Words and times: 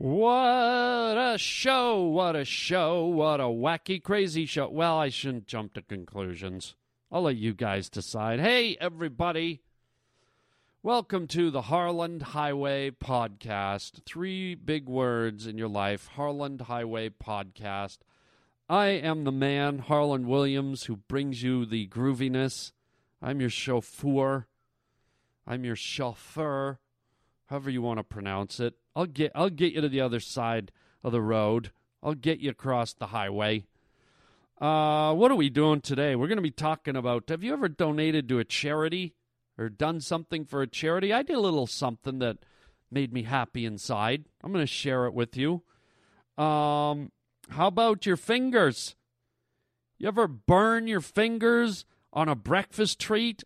What 0.00 1.18
a 1.18 1.34
show! 1.38 2.04
What 2.04 2.36
a 2.36 2.44
show! 2.44 3.06
What 3.06 3.40
a 3.40 3.46
wacky, 3.46 4.00
crazy 4.00 4.46
show. 4.46 4.68
Well, 4.68 4.96
I 4.96 5.08
shouldn't 5.08 5.48
jump 5.48 5.74
to 5.74 5.82
conclusions. 5.82 6.76
I'll 7.10 7.22
let 7.22 7.34
you 7.34 7.52
guys 7.52 7.90
decide. 7.90 8.38
Hey, 8.38 8.76
everybody. 8.80 9.60
Welcome 10.84 11.26
to 11.26 11.50
the 11.50 11.62
Harland 11.62 12.22
Highway 12.22 12.92
Podcast. 12.92 14.04
Three 14.06 14.54
big 14.54 14.88
words 14.88 15.48
in 15.48 15.58
your 15.58 15.66
life 15.66 16.06
Harland 16.14 16.60
Highway 16.60 17.08
Podcast. 17.08 17.98
I 18.68 18.90
am 18.90 19.24
the 19.24 19.32
man, 19.32 19.80
Harland 19.80 20.28
Williams, 20.28 20.84
who 20.84 20.94
brings 20.94 21.42
you 21.42 21.66
the 21.66 21.88
grooviness. 21.88 22.70
I'm 23.20 23.40
your 23.40 23.50
chauffeur. 23.50 24.46
I'm 25.44 25.64
your 25.64 25.74
chauffeur, 25.74 26.78
however 27.46 27.68
you 27.68 27.82
want 27.82 27.98
to 27.98 28.04
pronounce 28.04 28.60
it. 28.60 28.74
I'll 28.98 29.06
get 29.06 29.30
I'll 29.32 29.48
get 29.48 29.74
you 29.74 29.80
to 29.80 29.88
the 29.88 30.00
other 30.00 30.18
side 30.18 30.72
of 31.04 31.12
the 31.12 31.22
road. 31.22 31.70
I'll 32.02 32.14
get 32.14 32.40
you 32.40 32.50
across 32.50 32.92
the 32.92 33.06
highway. 33.06 33.64
Uh, 34.60 35.14
what 35.14 35.30
are 35.30 35.36
we 35.36 35.50
doing 35.50 35.80
today? 35.80 36.16
We're 36.16 36.26
going 36.26 36.38
to 36.38 36.42
be 36.42 36.50
talking 36.50 36.96
about. 36.96 37.28
Have 37.28 37.44
you 37.44 37.52
ever 37.52 37.68
donated 37.68 38.28
to 38.28 38.40
a 38.40 38.44
charity 38.44 39.14
or 39.56 39.68
done 39.68 40.00
something 40.00 40.44
for 40.44 40.62
a 40.62 40.66
charity? 40.66 41.12
I 41.12 41.22
did 41.22 41.36
a 41.36 41.40
little 41.40 41.68
something 41.68 42.18
that 42.18 42.38
made 42.90 43.12
me 43.12 43.22
happy 43.22 43.64
inside. 43.64 44.24
I'm 44.42 44.50
going 44.50 44.64
to 44.64 44.66
share 44.66 45.06
it 45.06 45.14
with 45.14 45.36
you. 45.36 45.62
Um, 46.36 47.12
how 47.50 47.68
about 47.68 48.04
your 48.04 48.16
fingers? 48.16 48.96
You 49.96 50.08
ever 50.08 50.26
burn 50.26 50.88
your 50.88 51.00
fingers 51.00 51.84
on 52.12 52.28
a 52.28 52.34
breakfast 52.34 52.98
treat? 52.98 53.44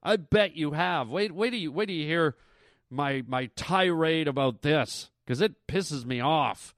I 0.00 0.14
bet 0.14 0.54
you 0.54 0.72
have. 0.72 1.08
Wait, 1.08 1.32
wait 1.32 1.50
till 1.50 1.58
you 1.58 1.72
wait 1.72 1.86
till 1.86 1.96
you 1.96 2.06
hear 2.06 2.36
my 2.92 3.22
my 3.26 3.46
tirade 3.56 4.28
about 4.28 4.62
this 4.62 5.10
because 5.24 5.40
it 5.40 5.66
pisses 5.66 6.04
me 6.04 6.20
off. 6.20 6.74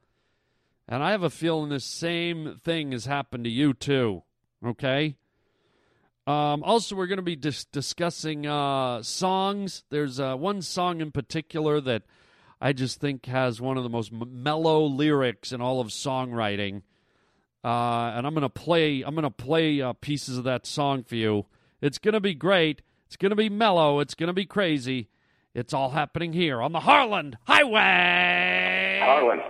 And 0.86 1.02
I 1.02 1.12
have 1.12 1.22
a 1.22 1.30
feeling 1.30 1.70
the 1.70 1.80
same 1.80 2.60
thing 2.62 2.92
has 2.92 3.06
happened 3.06 3.44
to 3.44 3.50
you 3.50 3.72
too. 3.72 4.22
Okay. 4.64 5.16
Um, 6.26 6.62
also, 6.62 6.96
we're 6.96 7.06
going 7.06 7.18
to 7.18 7.22
be 7.22 7.36
dis- 7.36 7.66
discussing 7.66 8.46
uh, 8.46 9.02
songs. 9.02 9.84
There's 9.90 10.18
uh, 10.18 10.36
one 10.36 10.62
song 10.62 11.00
in 11.00 11.10
particular 11.10 11.80
that 11.82 12.02
I 12.60 12.72
just 12.72 12.98
think 12.98 13.26
has 13.26 13.60
one 13.60 13.76
of 13.76 13.82
the 13.82 13.90
most 13.90 14.12
m- 14.12 14.42
mellow 14.42 14.84
lyrics 14.84 15.52
in 15.52 15.60
all 15.60 15.80
of 15.80 15.88
songwriting. 15.88 16.82
Uh, 17.62 18.12
and 18.14 18.26
I'm 18.26 18.34
going 18.34 18.42
to 18.42 18.48
play. 18.48 19.02
I'm 19.02 19.14
going 19.14 19.24
to 19.24 19.30
play 19.30 19.80
uh, 19.80 19.92
pieces 19.94 20.38
of 20.38 20.44
that 20.44 20.66
song 20.66 21.02
for 21.02 21.16
you. 21.16 21.46
It's 21.82 21.98
going 21.98 22.14
to 22.14 22.20
be 22.20 22.34
great. 22.34 22.80
It's 23.06 23.16
going 23.16 23.30
to 23.30 23.36
be 23.36 23.50
mellow. 23.50 24.00
It's 24.00 24.14
going 24.14 24.28
to 24.28 24.34
be 24.34 24.46
crazy. 24.46 25.08
It's 25.54 25.72
all 25.72 25.90
happening 25.90 26.32
here 26.32 26.60
on 26.60 26.72
the 26.72 26.80
Harland 26.80 27.38
Highway. 27.46 28.98
Harland, 29.00 29.40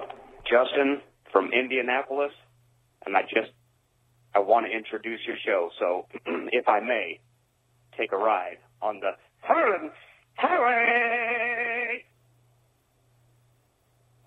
Justin 0.44 1.00
from 1.32 1.50
Indianapolis, 1.50 2.32
and 3.06 3.16
I 3.16 3.22
just 3.22 3.52
I 4.34 4.40
want 4.40 4.66
to 4.66 4.72
introduce 4.72 5.20
your 5.26 5.36
show. 5.46 5.70
So, 5.78 6.06
if 6.52 6.68
I 6.68 6.80
may, 6.80 7.20
take 7.96 8.12
a 8.12 8.18
ride 8.18 8.58
on 8.82 9.00
the 9.00 9.12
Harland 9.40 9.92
Highway. 10.34 12.04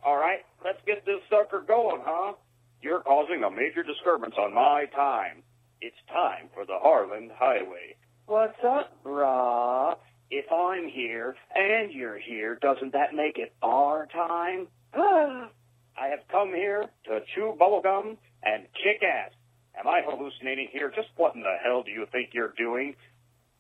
All 0.04 0.18
right, 0.18 0.40
let's 0.66 0.80
get 0.88 1.06
this 1.06 1.20
sucker 1.30 1.64
going, 1.68 2.02
huh? 2.04 2.34
You're 2.82 3.02
causing 3.02 3.44
a 3.44 3.52
major 3.52 3.84
disturbance 3.84 4.34
on 4.40 4.52
my 4.52 4.86
time. 4.96 5.44
It's 5.82 5.96
time 6.12 6.50
for 6.56 6.66
the 6.66 6.80
Harland 6.82 7.30
Highway. 7.36 7.98
What's 8.26 8.58
up, 8.66 8.98
brah? 9.06 9.96
If 10.30 10.52
I'm 10.52 10.90
here 10.90 11.36
and 11.56 11.92
you're 11.92 12.20
here, 12.20 12.56
doesn't 12.62 12.94
that 12.94 13.14
make 13.14 13.38
it 13.38 13.54
our 13.62 14.08
time? 14.08 14.68
I 14.94 16.08
have 16.10 16.28
come 16.30 16.50
here 16.50 16.86
to 17.06 17.20
chew 17.34 17.56
bubblegum 17.60 18.18
and 18.44 18.64
kick 18.74 19.04
ass. 19.04 19.32
Am 19.80 19.88
I 19.88 20.02
hallucinating 20.06 20.68
here? 20.72 20.92
Just 20.94 21.10
what 21.16 21.36
in 21.36 21.42
the 21.42 21.56
hell 21.64 21.84
do 21.84 21.92
you 21.92 22.06
think 22.12 22.32
you're 22.34 22.54
doing? 22.58 22.96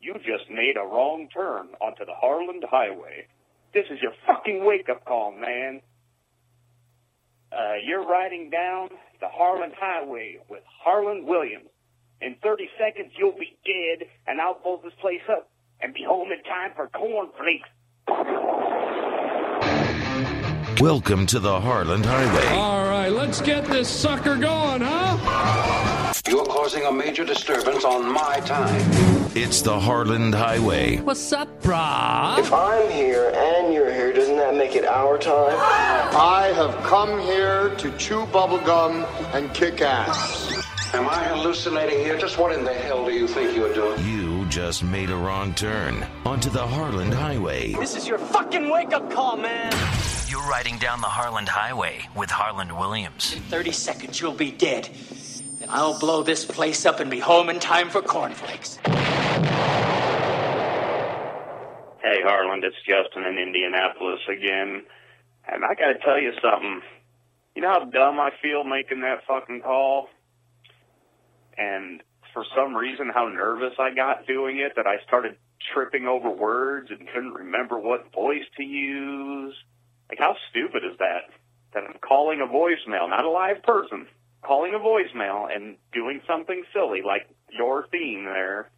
You 0.01 0.13
just 0.15 0.49
made 0.49 0.75
a 0.77 0.85
wrong 0.85 1.29
turn 1.33 1.69
onto 1.79 2.05
the 2.05 2.13
Harland 2.13 2.63
Highway. 2.69 3.27
This 3.73 3.85
is 3.89 3.99
your 4.01 4.13
fucking 4.25 4.65
wake 4.65 4.89
up 4.89 5.05
call, 5.05 5.31
man. 5.31 5.81
Uh, 7.51 7.75
you're 7.83 8.05
riding 8.05 8.49
down 8.49 8.89
the 9.21 9.27
Harland 9.29 9.73
Highway 9.79 10.39
with 10.49 10.63
Harland 10.83 11.25
Williams. 11.25 11.69
In 12.19 12.35
30 12.43 12.69
seconds, 12.77 13.13
you'll 13.17 13.37
be 13.37 13.57
dead, 13.63 14.07
and 14.25 14.41
I'll 14.41 14.59
blow 14.61 14.81
this 14.83 14.93
place 14.99 15.21
up 15.29 15.49
and 15.81 15.93
be 15.93 16.03
home 16.03 16.31
in 16.31 16.43
time 16.43 16.71
for 16.75 16.87
cornflakes. 16.89 17.69
Welcome 20.79 21.25
to 21.27 21.39
the 21.39 21.59
Harland 21.59 22.05
Highway. 22.05 22.47
All 22.55 22.85
right, 22.85 23.09
let's 23.09 23.41
get 23.41 23.65
this 23.65 23.89
sucker 23.89 24.35
going, 24.35 24.81
huh? 24.83 26.13
You're 26.27 26.45
causing 26.45 26.85
a 26.85 26.91
major 26.91 27.25
disturbance 27.25 27.83
on 27.83 28.11
my 28.11 28.39
time. 28.41 28.81
It's 29.35 29.61
the 29.61 29.79
Harland 29.79 30.35
Highway. 30.35 30.97
What's 30.97 31.31
up, 31.31 31.61
brah? 31.61 32.37
If 32.39 32.53
I'm 32.53 32.89
here 32.91 33.31
and 33.35 33.73
you're 33.73 33.91
here, 33.91 34.13
doesn't 34.13 34.37
that 34.37 34.55
make 34.55 34.75
it 34.75 34.85
our 34.85 35.17
time? 35.17 35.57
I 35.57 36.51
have 36.55 36.75
come 36.83 37.19
here 37.21 37.73
to 37.75 37.97
chew 37.97 38.25
bubblegum 38.27 39.07
and 39.33 39.53
kick 39.53 39.81
ass. 39.81 40.53
Am 40.93 41.07
I 41.07 41.23
hallucinating 41.25 41.99
here? 41.99 42.17
Just 42.17 42.37
what 42.37 42.51
in 42.51 42.63
the 42.63 42.73
hell 42.73 43.05
do 43.05 43.13
you 43.13 43.27
think 43.27 43.55
you're 43.55 43.73
doing? 43.73 44.03
You 44.05 44.26
just 44.49 44.83
made 44.83 45.09
a 45.09 45.15
wrong 45.15 45.53
turn 45.53 46.05
onto 46.25 46.49
the 46.49 46.65
Harland 46.65 47.13
Highway. 47.13 47.73
This 47.73 47.95
is 47.95 48.07
your 48.07 48.17
fucking 48.17 48.69
wake 48.69 48.93
up 48.93 49.11
call, 49.11 49.37
man. 49.37 49.71
You're 50.27 50.47
riding 50.47 50.77
down 50.77 51.01
the 51.01 51.07
Harland 51.07 51.49
Highway 51.49 52.07
with 52.15 52.29
Harland 52.29 52.77
Williams. 52.77 53.33
In 53.33 53.41
30 53.43 53.71
seconds, 53.71 54.21
you'll 54.21 54.33
be 54.33 54.51
dead. 54.51 54.89
Then 55.59 55.69
I'll 55.69 55.99
blow 55.99 56.23
this 56.23 56.45
place 56.45 56.85
up 56.85 56.99
and 56.99 57.11
be 57.11 57.19
home 57.19 57.49
in 57.49 57.59
time 57.59 57.89
for 57.89 58.01
cornflakes. 58.01 58.77
Hey, 58.77 58.93
Harland, 62.23 62.63
it's 62.63 62.77
Justin 62.87 63.23
in 63.25 63.37
Indianapolis 63.37 64.21
again. 64.29 64.83
And 65.47 65.65
I 65.65 65.75
gotta 65.75 65.97
tell 66.03 66.19
you 66.21 66.31
something. 66.41 66.81
You 67.55 67.61
know 67.63 67.69
how 67.69 67.85
dumb 67.85 68.19
I 68.19 68.29
feel 68.41 68.63
making 68.63 69.01
that 69.01 69.25
fucking 69.27 69.61
call? 69.61 70.09
For 72.37 72.45
some 72.55 72.75
reason, 72.75 73.09
how 73.11 73.29
nervous 73.29 73.73
I 73.79 73.95
got 73.95 74.27
doing 74.27 74.59
it 74.59 74.73
that 74.75 74.85
I 74.85 75.01
started 75.07 75.37
tripping 75.73 76.05
over 76.05 76.29
words 76.29 76.91
and 76.91 77.07
couldn't 77.11 77.33
remember 77.33 77.79
what 77.79 78.13
voice 78.13 78.45
to 78.57 78.63
use. 78.63 79.55
Like, 80.07 80.19
how 80.19 80.35
stupid 80.51 80.83
is 80.85 80.99
that? 80.99 81.33
That 81.73 81.85
I'm 81.85 81.97
calling 81.99 82.39
a 82.39 82.45
voicemail, 82.45 83.09
not 83.09 83.25
a 83.25 83.29
live 83.31 83.63
person, 83.63 84.05
calling 84.43 84.75
a 84.75 84.77
voicemail 84.77 85.47
and 85.51 85.77
doing 85.91 86.21
something 86.27 86.63
silly 86.75 87.01
like 87.01 87.27
your 87.49 87.87
theme 87.87 88.25
there 88.25 88.69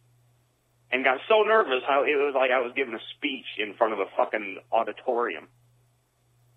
and 0.90 1.04
got 1.04 1.18
so 1.28 1.42
nervous 1.42 1.82
how 1.86 2.04
it 2.04 2.16
was 2.16 2.32
like 2.34 2.50
I 2.50 2.60
was 2.60 2.72
giving 2.74 2.94
a 2.94 3.04
speech 3.18 3.44
in 3.58 3.74
front 3.74 3.92
of 3.92 3.98
a 3.98 4.06
fucking 4.16 4.60
auditorium. 4.72 5.48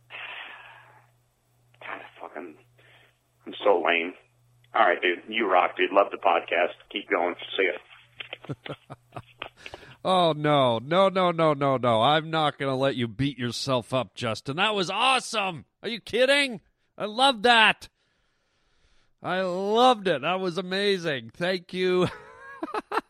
God, 1.81 1.99
fucking, 2.21 2.55
I'm 3.45 3.53
so 3.61 3.83
lame. 3.85 4.13
All 4.75 4.85
right, 4.85 5.01
dude, 5.01 5.21
you 5.27 5.49
rock, 5.49 5.77
dude. 5.77 5.91
Love 5.91 6.07
the 6.11 6.17
podcast. 6.17 6.73
Keep 6.91 7.09
going. 7.09 7.35
See 7.57 7.69
ya. 7.69 8.53
Oh 10.05 10.33
no, 10.33 10.79
no, 10.79 11.07
no, 11.07 11.31
no, 11.31 11.53
no, 11.53 11.77
no! 11.77 12.01
I'm 12.01 12.29
not 12.29 12.57
going 12.57 12.69
to 12.69 12.75
let 12.75 12.97
you 12.97 13.07
beat 13.07 13.37
yourself 13.37 13.93
up, 13.93 14.15
Justin. 14.15 14.57
That 14.57 14.75
was 14.75 14.89
awesome. 14.89 15.63
Are 15.81 15.87
you 15.87 16.01
kidding? 16.01 16.59
I 16.97 17.05
love 17.05 17.43
that. 17.43 17.87
I 19.21 19.39
loved 19.41 20.09
it. 20.09 20.21
That 20.21 20.41
was 20.41 20.57
amazing. 20.57 21.31
Thank 21.33 21.73
you. 21.73 22.09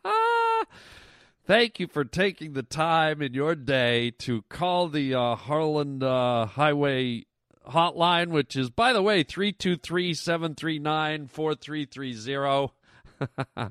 Thank 1.48 1.80
you 1.80 1.88
for 1.88 2.06
taking 2.06 2.54
the 2.54 2.62
time 2.62 3.24
in 3.24 3.34
your 3.34 3.56
day 3.56 4.12
to 4.20 4.44
call 4.44 4.88
the 4.88 5.16
uh, 5.16 5.36
Harland 5.36 6.04
uh, 6.04 6.46
Highway 6.46 7.26
hotline, 7.68 8.30
which 8.30 8.56
is, 8.56 8.70
by 8.70 8.94
the 8.94 9.02
way, 9.02 9.24
323 9.24 10.14
739 10.14 11.28
4330. 11.28 12.74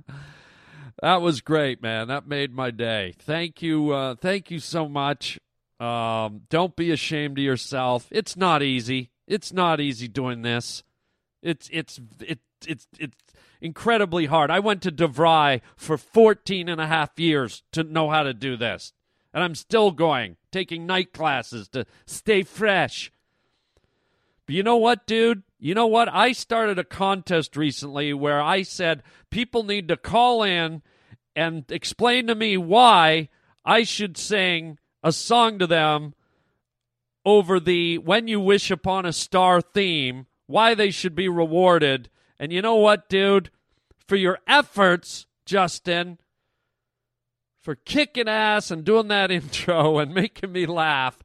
That 1.00 1.20
was 1.20 1.40
great, 1.40 1.82
man. 1.82 2.08
That 2.08 2.28
made 2.28 2.54
my 2.54 2.70
day. 2.70 3.14
Thank 3.18 3.60
you. 3.60 3.90
Uh, 3.90 4.14
thank 4.14 4.52
you 4.52 4.60
so 4.60 4.88
much. 4.88 5.38
Um, 5.80 6.42
don't 6.48 6.76
be 6.76 6.92
ashamed 6.92 7.38
of 7.38 7.44
yourself. 7.44 8.06
It's 8.12 8.36
not 8.36 8.62
easy. 8.62 9.10
It's 9.26 9.52
not 9.52 9.80
easy 9.80 10.06
doing 10.06 10.42
this. 10.42 10.84
It's 11.42 11.68
it's 11.72 12.00
it, 12.20 12.38
it's 12.64 12.86
it's 12.98 13.16
incredibly 13.60 14.26
hard. 14.26 14.52
I 14.52 14.60
went 14.60 14.80
to 14.82 14.92
DeVry 14.92 15.60
for 15.76 15.98
14 15.98 16.68
and 16.68 16.80
a 16.80 16.86
half 16.86 17.18
years 17.18 17.64
to 17.72 17.82
know 17.82 18.08
how 18.08 18.22
to 18.22 18.32
do 18.32 18.56
this. 18.56 18.92
And 19.34 19.42
I'm 19.42 19.56
still 19.56 19.90
going, 19.90 20.36
taking 20.52 20.86
night 20.86 21.12
classes 21.12 21.66
to 21.70 21.84
stay 22.06 22.44
fresh. 22.44 23.10
But 24.46 24.54
you 24.54 24.62
know 24.62 24.76
what, 24.76 25.06
dude? 25.06 25.42
You 25.58 25.74
know 25.74 25.86
what? 25.86 26.12
I 26.12 26.32
started 26.32 26.78
a 26.78 26.84
contest 26.84 27.56
recently 27.56 28.12
where 28.12 28.40
I 28.40 28.62
said 28.62 29.02
people 29.30 29.62
need 29.62 29.88
to 29.88 29.96
call 29.96 30.42
in 30.42 30.82
and 31.36 31.64
explain 31.70 32.26
to 32.26 32.34
me 32.34 32.56
why 32.56 33.28
I 33.64 33.84
should 33.84 34.16
sing 34.16 34.78
a 35.02 35.12
song 35.12 35.58
to 35.58 35.66
them 35.66 36.14
over 37.24 37.60
the 37.60 37.98
When 37.98 38.26
You 38.28 38.40
Wish 38.40 38.70
Upon 38.70 39.06
a 39.06 39.12
Star 39.12 39.60
theme, 39.60 40.26
why 40.46 40.74
they 40.74 40.90
should 40.90 41.14
be 41.14 41.28
rewarded. 41.28 42.10
And 42.38 42.52
you 42.52 42.62
know 42.62 42.76
what, 42.76 43.08
dude? 43.08 43.50
For 44.06 44.16
your 44.16 44.38
efforts, 44.46 45.26
Justin, 45.46 46.18
for 47.60 47.76
kicking 47.76 48.28
ass 48.28 48.70
and 48.70 48.84
doing 48.84 49.08
that 49.08 49.30
intro 49.30 49.98
and 49.98 50.12
making 50.12 50.52
me 50.52 50.66
laugh, 50.66 51.18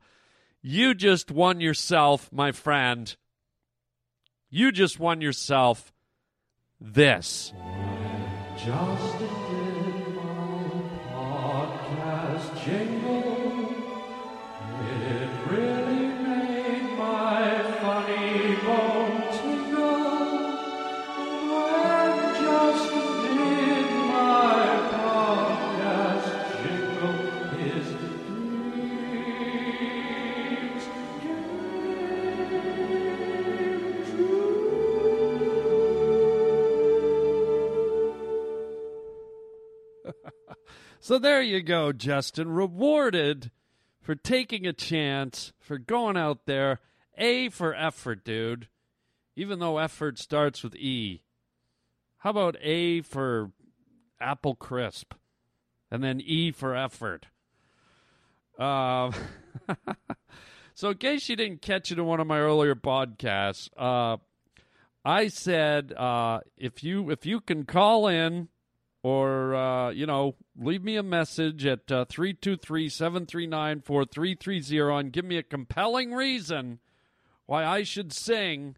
you 0.68 0.94
just 0.94 1.32
won 1.32 1.62
yourself, 1.62 2.30
my 2.34 2.52
friend. 2.52 3.16
You 4.50 4.74
just 4.74 5.00
won 5.00 5.22
yourself 5.22 5.94
this. 6.82 7.54
Justin 8.58 9.30
podcast. 11.10 12.64
So 41.08 41.18
there 41.18 41.42
you 41.42 41.62
go, 41.62 41.94
Justin. 41.94 42.52
Rewarded 42.52 43.50
for 44.02 44.14
taking 44.14 44.68
a 44.68 44.74
chance, 44.74 45.54
for 45.58 45.78
going 45.78 46.18
out 46.18 46.46
there. 46.48 46.82
A 47.18 47.48
for 47.48 47.74
effort, 47.74 48.26
dude. 48.26 48.68
Even 49.34 49.60
though 49.60 49.78
effort 49.78 50.20
starts 50.20 50.64
with 50.64 50.76
E. 50.76 51.22
How 52.18 52.32
about 52.32 52.58
A 52.62 53.00
for 53.04 53.52
apple 54.20 54.56
crisp? 54.56 55.14
And 55.90 56.04
then 56.04 56.20
E 56.20 56.52
for 56.52 56.76
effort. 56.76 57.28
Uh, 58.60 59.14
so, 60.74 60.90
in 60.90 60.98
case 60.98 61.30
you 61.30 61.38
didn't 61.38 61.62
catch 61.62 61.90
it 61.90 62.00
in 62.00 62.06
one 62.06 62.20
of 62.20 62.28
my 62.28 62.40
earlier 62.40 62.76
podcasts, 62.76 63.70
uh, 63.78 64.18
I 65.06 65.30
said 65.30 65.94
uh, 65.94 66.42
if 66.58 66.84
you 66.84 67.12
if 67.12 67.26
you 67.26 67.40
can 67.40 67.64
call 67.64 68.10
in 68.10 68.50
or 69.04 69.54
uh, 69.56 69.92
you 69.92 70.06
know 70.06 70.36
leave 70.58 70.84
me 70.84 70.96
a 70.96 71.04
message 71.04 71.66
at 71.66 71.92
uh, 71.92 72.06
323-739-4330 72.06 75.00
and 75.00 75.14
give 75.14 75.26
me 75.26 75.38
a 75.38 75.44
compelling 75.44 76.14
reason 76.14 76.80
why 77.46 77.66
I 77.66 77.84
should 77.84 78.12
sing 78.12 78.76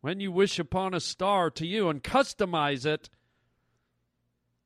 when 0.00 0.20
you 0.20 0.32
wish 0.32 0.58
upon 0.58 0.94
a 0.94 1.00
star 1.00 1.50
to 1.50 1.66
you 1.66 1.88
and 1.88 2.02
customize 2.02 2.86
it 2.86 3.10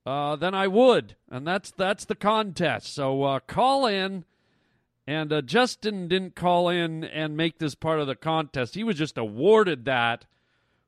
uh, 0.07 0.37
then 0.37 0.55
I 0.55 0.69
would. 0.69 1.17
And 1.29 1.47
that's 1.47 1.73
that's 1.73 2.05
the 2.05 2.15
contest. 2.15 2.95
So 2.95 3.25
uh, 3.25 3.41
call 3.41 3.87
in. 3.87 4.25
And 5.09 5.33
uh, 5.33 5.43
Justin 5.43 6.09
didn't 6.09 6.35
call 6.35 6.69
in 6.69 7.05
and 7.05 7.37
make 7.37 7.59
this 7.59 7.77
part 7.77 8.01
of 8.01 8.09
the 8.09 8.17
contest. 8.17 8.75
He 8.75 8.83
was 8.83 8.97
just 8.97 9.19
awarded 9.19 9.85
that 9.85 10.25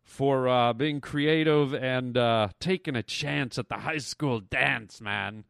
for 0.08 0.48
uh, 0.48 0.72
being 0.72 1.02
creative 1.02 1.74
and 1.74 2.16
uh, 2.16 2.48
taking 2.58 2.96
a 2.96 3.02
chance 3.02 3.58
at 3.58 3.68
the 3.68 3.76
high 3.76 3.98
school 3.98 4.40
dance, 4.40 5.02
man. 5.02 5.44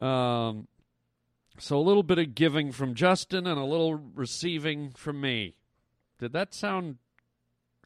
Um, 0.00 0.66
so 1.58 1.76
a 1.76 1.84
little 1.84 2.02
bit 2.02 2.18
of 2.18 2.34
giving 2.34 2.72
from 2.72 2.94
Justin 2.94 3.46
and 3.46 3.60
a 3.60 3.64
little 3.64 3.94
receiving 3.94 4.90
from 4.90 5.20
me. 5.20 5.58
Did 6.18 6.32
that 6.32 6.54
sound 6.54 6.96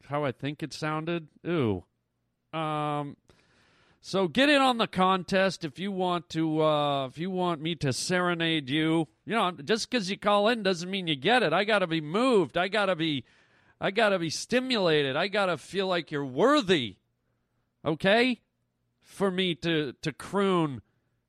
how 0.05 0.23
I 0.23 0.31
think 0.31 0.63
it 0.63 0.73
sounded? 0.73 1.27
Ooh. 1.45 1.83
Um. 2.53 3.17
So 3.99 4.27
get 4.27 4.49
in 4.49 4.61
on 4.61 4.79
the 4.79 4.87
contest 4.87 5.63
if 5.63 5.79
you 5.79 5.91
want 5.91 6.29
to. 6.29 6.63
Uh, 6.63 7.07
if 7.07 7.17
you 7.17 7.29
want 7.29 7.61
me 7.61 7.75
to 7.75 7.91
serenade 7.93 8.69
you, 8.69 9.09
you 9.25 9.35
know, 9.35 9.51
just 9.51 9.91
because 9.91 10.09
you 10.09 10.17
call 10.17 10.47
in 10.47 10.63
doesn't 10.63 10.89
mean 10.89 11.07
you 11.07 11.15
get 11.15 11.43
it. 11.43 11.53
I 11.53 11.65
got 11.65 11.79
to 11.79 11.87
be 11.87 12.01
moved. 12.01 12.57
I 12.57 12.69
got 12.69 12.85
to 12.85 12.95
be. 12.95 13.25
I 13.81 13.91
got 13.91 14.09
to 14.09 14.19
be 14.19 14.29
stimulated. 14.29 15.15
I 15.15 15.27
got 15.27 15.47
to 15.47 15.57
feel 15.57 15.87
like 15.87 16.11
you're 16.11 16.23
worthy. 16.23 16.97
Okay? 17.83 18.41
For 19.01 19.31
me 19.31 19.55
to 19.55 19.93
to 20.03 20.13
croon 20.13 20.81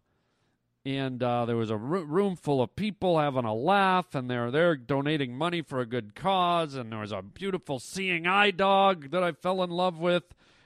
and 0.83 1.21
uh, 1.21 1.45
there 1.45 1.57
was 1.57 1.69
a 1.69 1.77
room 1.77 2.35
full 2.35 2.61
of 2.61 2.75
people 2.75 3.19
having 3.19 3.45
a 3.45 3.53
laugh, 3.53 4.15
and 4.15 4.29
they're 4.29 4.49
there 4.49 4.75
donating 4.75 5.37
money 5.37 5.61
for 5.61 5.79
a 5.79 5.85
good 5.85 6.15
cause. 6.15 6.73
And 6.73 6.91
there 6.91 6.99
was 6.99 7.11
a 7.11 7.21
beautiful 7.21 7.79
seeing 7.79 8.25
eye 8.25 8.51
dog 8.51 9.11
that 9.11 9.23
I 9.23 9.31
fell 9.31 9.61
in 9.61 9.69
love 9.69 9.99
with, 9.99 10.23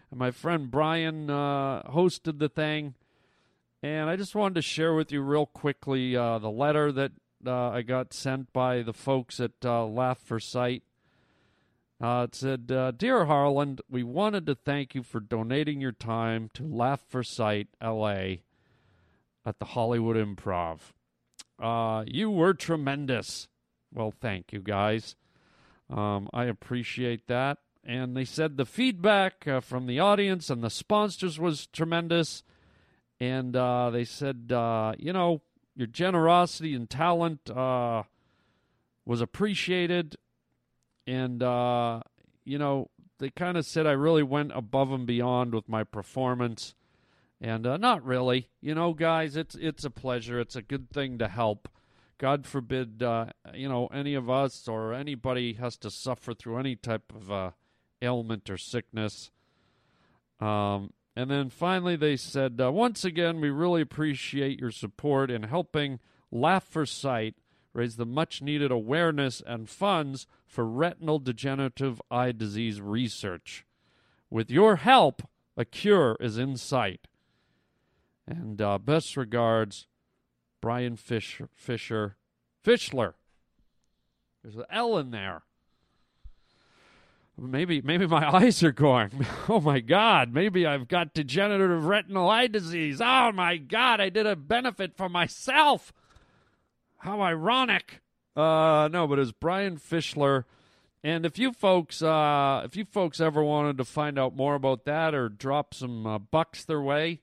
and 0.10 0.20
my 0.20 0.32
friend 0.32 0.72
Brian 0.72 1.30
uh, 1.30 1.84
hosted 1.84 2.40
the 2.40 2.48
thing. 2.48 2.94
And 3.84 4.10
I 4.10 4.16
just 4.16 4.36
wanted 4.36 4.56
to 4.56 4.62
share 4.62 4.96
with 4.96 5.12
you 5.12 5.22
real 5.22 5.46
quickly 5.46 6.16
uh, 6.16 6.40
the 6.40 6.50
letter 6.50 6.92
that 6.94 7.12
uh, 7.46 7.70
I 7.70 7.82
got 7.82 8.14
sent 8.14 8.54
by 8.54 8.82
the 8.84 8.94
folks 8.94 9.40
at 9.40 9.52
uh, 9.64 9.86
Laugh 9.86 10.20
for 10.20 10.40
Sight. 10.40 10.84
Uh, 12.02 12.28
it 12.30 12.36
said, 12.36 12.68
Dear 12.98 13.26
Harland, 13.26 13.82
we 13.90 14.04
wanted 14.04 14.46
to 14.48 14.56
thank 14.56 14.96
you 14.96 15.04
for 15.04 15.20
donating 15.20 15.82
your 15.82 15.92
time 15.92 16.50
to 16.54 16.64
Laugh 16.64 17.02
for 17.08 17.24
Sight 17.24 17.68
LA 17.82 18.36
at 19.46 19.60
the 19.60 19.66
Hollywood 19.66 20.18
Improv. 20.18 20.80
Uh, 21.62 22.04
you 22.08 22.30
were 22.30 22.54
tremendous. 22.54 23.48
Well, 23.94 24.12
thank 24.12 24.52
you 24.52 24.60
guys. 24.60 25.16
Um, 25.90 26.30
I 26.34 26.46
appreciate 26.46 27.28
that. 27.28 27.60
And 27.84 28.18
they 28.18 28.26
said 28.26 28.58
the 28.58 28.66
feedback 28.66 29.48
uh, 29.48 29.60
from 29.60 29.86
the 29.86 30.00
audience 30.00 30.50
and 30.50 30.64
the 30.64 30.70
sponsors 30.72 31.40
was 31.40 31.68
tremendous. 31.68 32.44
And 33.20 33.56
uh, 33.56 33.92
they 33.92 34.04
said, 34.04 34.52
uh, 34.52 34.94
you 34.98 35.14
know, 35.14 35.42
your 35.76 35.88
generosity 35.88 36.74
and 36.74 36.90
talent 36.90 37.50
uh, 37.50 38.04
was 39.06 39.22
appreciated. 39.22 40.16
And, 41.06 41.44
uh, 41.44 42.02
you 42.44 42.58
know, 42.58 42.90
they 43.20 43.30
kind 43.30 43.56
of 43.58 43.66
said 43.66 43.86
I 43.86 43.92
really 43.92 44.24
went 44.24 44.52
above 44.56 44.92
and 44.92 45.06
beyond 45.06 45.54
with 45.54 45.70
my 45.70 45.84
performance. 45.84 46.74
And 47.42 47.68
uh, 47.68 47.78
not 47.78 48.04
really, 48.06 48.50
you 48.62 48.74
know, 48.74 48.94
guys. 48.94 49.36
It's 49.36 49.56
it's 49.56 49.84
a 49.84 49.90
pleasure. 49.90 50.40
It's 50.40 50.56
a 50.56 50.62
good 50.62 50.90
thing 50.90 51.18
to 51.20 51.28
help. 51.28 51.68
God 52.18 52.46
forbid, 52.46 53.04
uh, 53.04 53.26
you 53.54 53.68
know, 53.68 53.88
any 53.88 54.14
of 54.14 54.30
us 54.30 54.68
or 54.70 54.94
anybody 54.94 55.54
has 55.54 55.76
to 55.78 55.92
suffer 55.92 56.34
through 56.34 56.60
any 56.60 56.78
type 56.78 57.12
of 57.14 57.30
uh, 57.30 57.52
ailment 58.02 58.50
or 58.50 58.58
sickness. 58.58 59.32
Um, 60.40 60.94
and 61.16 61.30
then 61.30 61.50
finally, 61.50 61.98
they 61.98 62.16
said, 62.16 62.60
uh, 62.62 62.72
once 62.72 63.04
again, 63.04 63.42
we 63.42 63.50
really 63.50 63.82
appreciate 63.82 64.60
your 64.60 64.72
support 64.72 65.30
in 65.30 65.44
helping 65.44 66.00
Laugh 66.32 66.64
for 66.64 66.86
Sight 66.86 67.36
raise 67.74 67.98
the 67.98 68.06
much 68.06 68.42
needed 68.42 68.72
awareness 68.72 69.42
and 69.46 69.70
funds 69.70 70.28
for 70.48 70.66
retinal 70.66 71.20
degenerative 71.20 72.02
eye 72.10 72.32
disease 72.32 72.80
research. 72.80 73.66
With 74.30 74.50
your 74.50 74.78
help, 74.78 75.22
a 75.58 75.66
cure 75.66 76.16
is 76.20 76.38
in 76.38 76.56
sight. 76.56 77.08
And 78.28 78.62
uh, 78.62 78.78
best 78.80 79.16
regards, 79.18 79.88
Brian 80.62 80.96
Fisher, 80.96 81.50
Fisher 81.54 82.18
Fischler. 82.66 83.14
There's 84.42 84.56
an 84.56 84.66
L 84.72 84.98
in 84.98 85.12
there. 85.12 85.44
Maybe 87.38 87.82
maybe 87.82 88.08
my 88.08 88.34
eyes 88.36 88.64
are 88.64 88.72
going. 88.72 89.26
Oh 89.50 89.62
my 89.62 89.80
god, 89.80 90.34
maybe 90.34 90.66
I've 90.66 90.88
got 90.88 91.14
degenerative 91.14 91.86
retinal 91.86 92.28
eye 92.30 92.48
disease. 92.48 93.00
Oh 93.00 93.32
my 93.32 93.58
god, 93.58 94.02
I 94.02 94.10
did 94.10 94.26
a 94.26 94.36
benefit 94.36 94.98
for 94.98 95.08
myself. 95.08 95.94
How 96.98 97.22
ironic. 97.22 98.02
Uh 98.36 98.90
no, 98.92 99.06
but 99.08 99.20
it's 99.20 99.32
Brian 99.32 99.78
Fischler. 99.78 100.46
And 101.04 101.28
if 101.28 101.38
you 101.38 101.54
folks 101.54 102.02
uh 102.02 102.64
if 102.66 102.76
you 102.76 102.86
folks 102.86 103.22
ever 103.22 103.44
wanted 103.44 103.78
to 103.78 103.86
find 103.86 104.18
out 104.18 104.36
more 104.36 104.56
about 104.56 104.86
that 104.86 105.14
or 105.14 105.30
drop 105.30 105.76
some 105.76 106.08
uh, 106.08 106.18
bucks 106.18 106.66
their 106.66 106.82
way, 106.82 107.22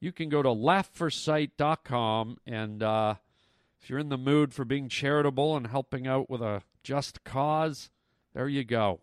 you 0.00 0.12
can 0.12 0.28
go 0.28 0.42
to 0.42 0.48
laughforsight.com 0.48 2.38
and 2.46 2.82
uh 2.82 3.14
if 3.80 3.88
you're 3.88 3.98
in 3.98 4.08
the 4.08 4.18
mood 4.18 4.52
for 4.52 4.64
being 4.64 4.88
charitable 4.88 5.56
and 5.56 5.66
helping 5.66 6.06
out 6.06 6.28
with 6.28 6.42
a 6.42 6.62
just 6.82 7.22
cause, 7.24 7.90
there 8.34 8.48
you 8.48 8.64
go. 8.64 9.00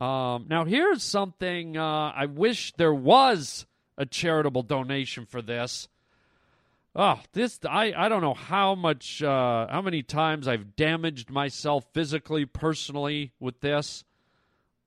Um, 0.00 0.46
now, 0.48 0.64
here's 0.64 1.02
something 1.02 1.76
uh, 1.76 2.12
I 2.14 2.26
wish 2.26 2.72
there 2.74 2.94
was 2.94 3.66
a 3.96 4.04
charitable 4.04 4.62
donation 4.62 5.24
for 5.24 5.40
this. 5.40 5.88
Oh, 6.94 7.20
this 7.32 7.58
I, 7.68 7.92
I 7.96 8.08
don't 8.08 8.22
know 8.22 8.34
how 8.34 8.74
much 8.74 9.22
uh, 9.22 9.66
how 9.70 9.82
many 9.82 10.02
times 10.02 10.48
I've 10.48 10.76
damaged 10.76 11.30
myself 11.30 11.86
physically, 11.92 12.46
personally 12.46 13.32
with 13.38 13.60
this. 13.60 14.04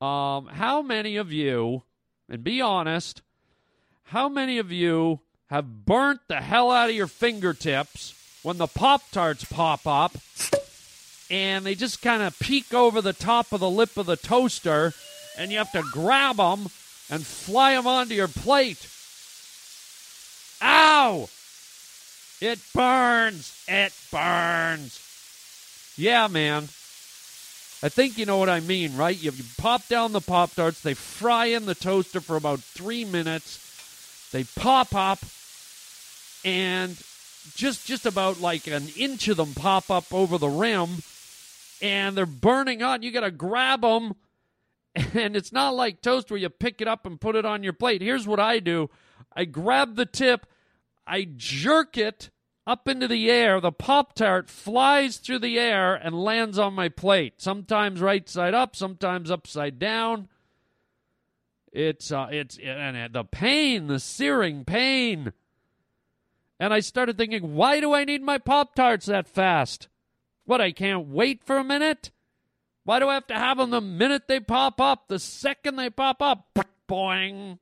Um, 0.02 0.48
how 0.48 0.82
many 0.82 1.18
of 1.18 1.32
you, 1.32 1.84
and 2.30 2.44
be 2.44 2.62
honest, 2.62 3.22
how 4.10 4.28
many 4.28 4.58
of 4.58 4.72
you 4.72 5.20
have 5.50 5.86
burnt 5.86 6.22
the 6.28 6.42
hell 6.42 6.72
out 6.72 6.90
of 6.90 6.96
your 6.96 7.08
fingertips 7.08 8.16
when 8.44 8.58
the 8.58 8.68
Pop 8.68 9.04
Tarts 9.12 9.44
pop 9.44 9.86
up 9.86 10.16
and 11.30 11.64
they 11.64 11.76
just 11.76 12.02
kind 12.02 12.24
of 12.24 12.38
peek 12.40 12.74
over 12.74 13.02
the 13.02 13.14
top 13.14 13.52
of 13.52 13.60
the 13.60 13.70
lip 13.70 13.98
of 13.98 14.08
the 14.08 14.16
toaster, 14.16 14.94
and 15.38 15.52
you 15.52 15.60
have 15.60 15.72
to 15.72 15.84
grab 15.92 16.38
them 16.38 16.68
and 17.10 17.26
fly 17.26 17.76
them 17.76 17.86
onto 17.86 18.16
your 18.16 18.28
plate. 18.28 18.88
Ow! 20.62 21.30
It 22.42 22.60
burns. 22.74 23.64
It 23.68 23.94
burns. 24.12 25.06
Yeah, 25.98 26.28
man. 26.28 26.64
I 27.82 27.90
think 27.90 28.18
you 28.18 28.26
know 28.26 28.38
what 28.38 28.50
I 28.50 28.60
mean, 28.60 28.98
right? 28.98 29.16
You, 29.16 29.32
you 29.32 29.44
pop 29.58 29.88
down 29.88 30.12
the 30.14 30.22
Pop 30.22 30.56
Tarts, 30.56 30.82
they 30.82 30.96
fry 30.96 31.46
in 31.46 31.66
the 31.66 31.76
toaster 31.76 32.20
for 32.20 32.36
about 32.36 32.60
three 32.60 33.06
minutes, 33.06 33.69
they 34.32 34.44
pop 34.44 34.94
up, 34.94 35.20
and 36.46 36.92
just 37.56 37.88
just 37.88 38.06
about 38.06 38.40
like 38.40 38.68
an 38.68 38.88
inch 38.98 39.28
of 39.28 39.38
them 39.38 39.54
pop 39.54 39.90
up 39.90 40.14
over 40.14 40.38
the 40.38 40.50
rim, 40.50 40.90
and 41.82 42.16
they're 42.16 42.26
burning 42.26 42.82
hot. 42.82 43.04
You 43.04 43.12
got 43.12 43.22
to 43.22 43.32
grab 43.32 43.82
them, 43.82 44.16
and 44.96 45.36
it's 45.36 45.52
not 45.52 45.76
like 45.76 46.02
toast 46.02 46.30
where 46.30 46.40
you 46.40 46.50
pick 46.50 46.82
it 46.82 46.88
up 46.88 47.06
and 47.06 47.20
put 47.20 47.36
it 47.36 47.46
on 47.46 47.64
your 47.64 47.74
plate. 47.74 48.02
Here's 48.02 48.28
what 48.28 48.40
I 48.40 48.60
do: 48.60 48.90
I 49.36 49.46
grab 49.46 49.96
the 49.96 50.06
tip, 50.06 50.46
I 51.08 51.28
jerk 51.36 51.98
it 51.98 52.30
up 52.68 52.88
into 52.88 53.08
the 53.08 53.32
air. 53.32 53.60
The 53.60 53.72
Pop 53.72 54.14
Tart 54.14 54.48
flies 54.48 55.18
through 55.18 55.40
the 55.40 55.58
air 55.58 55.96
and 55.96 56.24
lands 56.24 56.60
on 56.60 56.76
my 56.76 56.88
plate. 56.88 57.42
Sometimes 57.42 58.00
right 58.00 58.30
side 58.30 58.54
up, 58.54 58.76
sometimes 58.76 59.32
upside 59.32 59.80
down. 59.80 60.30
It's 61.72 62.12
uh, 62.12 62.28
it's 62.32 62.58
and 62.58 63.14
the 63.14 63.24
pain, 63.24 63.88
the 63.88 64.00
searing 64.00 64.66
pain. 64.66 65.34
And 66.60 66.74
I 66.74 66.82
started 66.82 67.18
thinking, 67.18 67.56
why 67.56 67.80
do 67.80 67.94
I 67.94 68.04
need 68.04 68.22
my 68.22 68.38
Pop 68.38 68.76
Tarts 68.76 69.06
that 69.06 69.28
fast? 69.28 69.88
What, 70.46 70.60
I 70.60 70.72
can't 70.72 71.08
wait 71.08 71.44
for 71.44 71.58
a 71.58 71.64
minute? 71.64 72.12
Why 72.84 73.00
do 73.00 73.08
I 73.08 73.14
have 73.14 73.28
to 73.28 73.36
have 73.36 73.58
them 73.58 73.70
the 73.70 73.82
minute 73.82 74.28
they 74.28 74.40
pop 74.40 74.82
up, 74.82 75.08
the 75.08 75.20
second 75.20 75.76
they 75.76 75.90
pop 75.90 76.22
up? 76.22 76.58
Boing. 76.88 77.60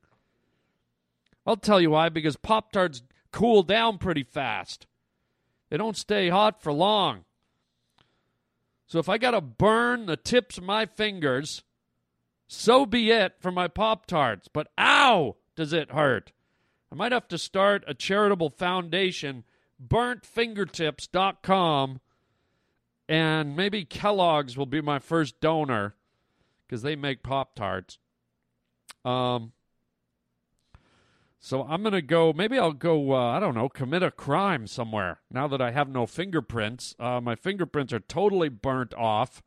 I'll 1.45 1.57
tell 1.57 1.81
you 1.81 1.91
why, 1.91 2.07
because 2.09 2.37
Pop 2.37 2.71
Tarts 2.71 3.01
cool 3.31 3.61
down 3.61 3.97
pretty 3.97 4.23
fast. 4.23 4.87
They 5.69 5.77
don't 5.77 5.97
stay 5.97 6.29
hot 6.29 6.61
for 6.61 6.71
long. 6.71 7.25
So 8.85 8.99
if 8.99 9.09
I 9.09 9.17
got 9.17 9.31
to 9.31 9.41
burn 9.41 10.05
the 10.05 10.15
tips 10.15 10.57
of 10.57 10.63
my 10.63 10.85
fingers, 10.85 11.63
so 12.47 12.85
be 12.85 13.11
it 13.11 13.35
for 13.39 13.51
my 13.51 13.67
Pop 13.67 14.05
Tarts. 14.05 14.47
But 14.47 14.69
ow, 14.77 15.35
does 15.55 15.73
it 15.73 15.91
hurt? 15.91 16.31
I 16.91 16.95
might 16.95 17.11
have 17.11 17.27
to 17.29 17.37
start 17.37 17.83
a 17.87 17.93
charitable 17.93 18.49
foundation, 18.49 19.43
burntfingertips.com, 19.85 21.99
and 23.09 23.55
maybe 23.55 23.85
Kellogg's 23.85 24.57
will 24.57 24.65
be 24.65 24.81
my 24.81 24.99
first 24.99 25.39
donor 25.41 25.95
because 26.65 26.81
they 26.81 26.95
make 26.95 27.23
Pop 27.23 27.55
Tarts. 27.55 27.99
Um, 29.03 29.51
so 31.39 31.63
I'm 31.63 31.81
going 31.81 31.93
to 31.93 32.01
go, 32.01 32.33
maybe 32.33 32.57
I'll 32.57 32.73
go, 32.73 33.13
uh, 33.13 33.31
I 33.31 33.39
don't 33.39 33.55
know, 33.55 33.69
commit 33.69 34.03
a 34.03 34.11
crime 34.11 34.67
somewhere 34.67 35.21
now 35.31 35.47
that 35.47 35.61
I 35.61 35.71
have 35.71 35.87
no 35.87 36.05
fingerprints. 36.05 36.95
Uh, 36.99 37.21
my 37.21 37.35
fingerprints 37.35 37.93
are 37.93 37.99
totally 37.99 38.49
burnt 38.49 38.93
off. 38.95 39.41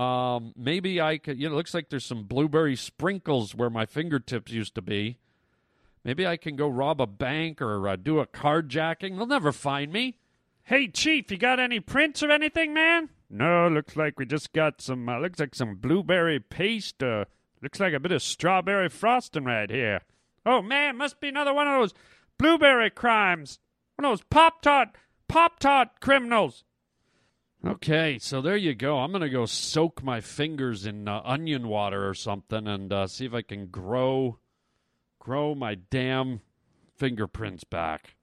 Um, 0.00 0.54
maybe 0.56 0.98
I 0.98 1.18
could, 1.18 1.38
you 1.38 1.48
know, 1.48 1.54
it 1.54 1.58
looks 1.58 1.74
like 1.74 1.90
there's 1.90 2.06
some 2.06 2.24
blueberry 2.24 2.74
sprinkles 2.74 3.54
where 3.54 3.68
my 3.68 3.84
fingertips 3.84 4.50
used 4.50 4.74
to 4.76 4.82
be. 4.82 5.18
Maybe 6.04 6.26
I 6.26 6.38
can 6.38 6.56
go 6.56 6.68
rob 6.70 7.02
a 7.02 7.06
bank 7.06 7.60
or 7.60 7.86
uh, 7.86 7.96
do 7.96 8.18
a 8.18 8.26
carjacking. 8.26 9.16
They'll 9.16 9.26
never 9.26 9.52
find 9.52 9.92
me. 9.92 10.16
Hey, 10.62 10.88
Chief, 10.88 11.30
you 11.30 11.36
got 11.36 11.60
any 11.60 11.80
prints 11.80 12.22
or 12.22 12.30
anything, 12.30 12.72
man? 12.72 13.10
No, 13.28 13.68
looks 13.68 13.94
like 13.94 14.18
we 14.18 14.24
just 14.24 14.54
got 14.54 14.80
some, 14.80 15.06
uh, 15.06 15.18
looks 15.18 15.38
like 15.38 15.54
some 15.54 15.74
blueberry 15.74 16.40
paste. 16.40 17.02
Uh, 17.02 17.26
looks 17.60 17.78
like 17.78 17.92
a 17.92 18.00
bit 18.00 18.12
of 18.12 18.22
strawberry 18.22 18.88
frosting 18.88 19.44
right 19.44 19.70
here. 19.70 20.00
Oh, 20.46 20.62
man, 20.62 20.96
must 20.96 21.20
be 21.20 21.28
another 21.28 21.52
one 21.52 21.68
of 21.68 21.78
those 21.78 21.92
blueberry 22.38 22.88
crimes. 22.88 23.58
One 23.96 24.06
of 24.06 24.12
those 24.12 24.26
Pop 24.30 24.62
Tart, 24.62 24.88
Pop 25.28 25.60
Tart 25.60 26.00
criminals. 26.00 26.64
Okay, 27.64 28.18
so 28.18 28.40
there 28.40 28.56
you 28.56 28.74
go. 28.74 29.00
I'm 29.00 29.10
going 29.10 29.20
to 29.20 29.28
go 29.28 29.44
soak 29.44 30.02
my 30.02 30.22
fingers 30.22 30.86
in 30.86 31.06
uh, 31.06 31.20
onion 31.24 31.68
water 31.68 32.08
or 32.08 32.14
something 32.14 32.66
and 32.66 32.90
uh, 32.90 33.06
see 33.06 33.26
if 33.26 33.34
I 33.34 33.42
can 33.42 33.66
grow 33.66 34.38
grow 35.18 35.54
my 35.54 35.74
damn 35.74 36.40
fingerprints 36.96 37.64
back. 37.64 38.16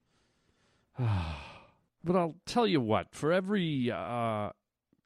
but 0.98 2.16
I'll 2.16 2.38
tell 2.48 2.66
you 2.66 2.82
what, 2.82 3.14
for 3.14 3.32
every 3.32 3.92
uh, 3.92 4.50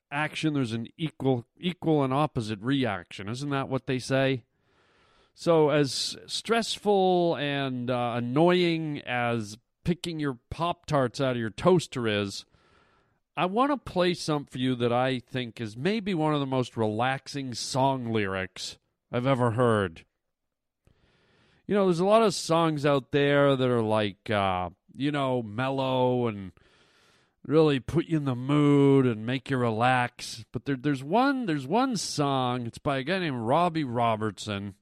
action 0.09 0.53
there's 0.53 0.71
an 0.71 0.87
equal 0.97 1.45
equal 1.59 2.01
and 2.01 2.13
opposite 2.13 2.59
reaction. 2.61 3.27
Isn't 3.27 3.49
that 3.49 3.67
what 3.67 3.85
they 3.85 3.99
say? 3.99 4.45
So 5.33 5.69
as 5.69 6.15
stressful 6.25 7.35
and 7.35 7.89
uh, 7.89 8.13
annoying 8.15 9.01
as 9.05 9.57
picking 9.83 10.21
your 10.21 10.37
pop 10.49 10.85
tarts 10.85 11.19
out 11.19 11.31
of 11.31 11.37
your 11.37 11.49
toaster 11.49 12.07
is, 12.07 12.45
I 13.41 13.45
want 13.45 13.71
to 13.71 13.91
play 13.91 14.13
some 14.13 14.45
for 14.45 14.59
you 14.59 14.75
that 14.75 14.93
I 14.93 15.17
think 15.17 15.59
is 15.59 15.75
maybe 15.75 16.13
one 16.13 16.35
of 16.35 16.39
the 16.39 16.45
most 16.45 16.77
relaxing 16.77 17.55
song 17.55 18.13
lyrics 18.13 18.77
I've 19.11 19.25
ever 19.25 19.51
heard 19.51 20.05
you 21.71 21.77
know, 21.77 21.85
there's 21.85 22.01
a 22.01 22.05
lot 22.05 22.21
of 22.21 22.33
songs 22.33 22.85
out 22.85 23.13
there 23.13 23.55
that 23.55 23.69
are 23.69 23.81
like, 23.81 24.29
uh, 24.29 24.71
you 24.93 25.09
know, 25.09 25.41
mellow 25.41 26.27
and 26.27 26.51
really 27.47 27.79
put 27.79 28.07
you 28.07 28.17
in 28.17 28.25
the 28.25 28.35
mood 28.35 29.05
and 29.05 29.25
make 29.25 29.49
you 29.49 29.55
relax. 29.55 30.43
But 30.51 30.65
there, 30.65 30.75
there's 30.75 31.01
one, 31.01 31.45
there's 31.45 31.65
one 31.65 31.95
song. 31.95 32.67
It's 32.67 32.77
by 32.77 32.97
a 32.97 33.03
guy 33.03 33.19
named 33.19 33.47
Robbie 33.47 33.85
Robertson. 33.85 34.75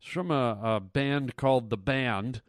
It's 0.00 0.08
from 0.08 0.30
a, 0.30 0.56
a 0.62 0.78
band 0.78 1.34
called 1.34 1.70
The 1.70 1.76
Band. 1.76 2.40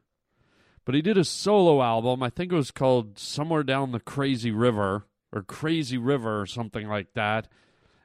But 0.86 0.94
he 0.94 1.02
did 1.02 1.18
a 1.18 1.26
solo 1.26 1.82
album. 1.82 2.22
I 2.22 2.30
think 2.30 2.52
it 2.52 2.56
was 2.56 2.70
called 2.70 3.18
Somewhere 3.18 3.64
Down 3.64 3.92
the 3.92 4.00
Crazy 4.00 4.52
River 4.52 5.08
or 5.32 5.42
Crazy 5.42 5.98
River 5.98 6.42
or 6.42 6.46
something 6.46 6.88
like 6.88 7.14
that. 7.14 7.48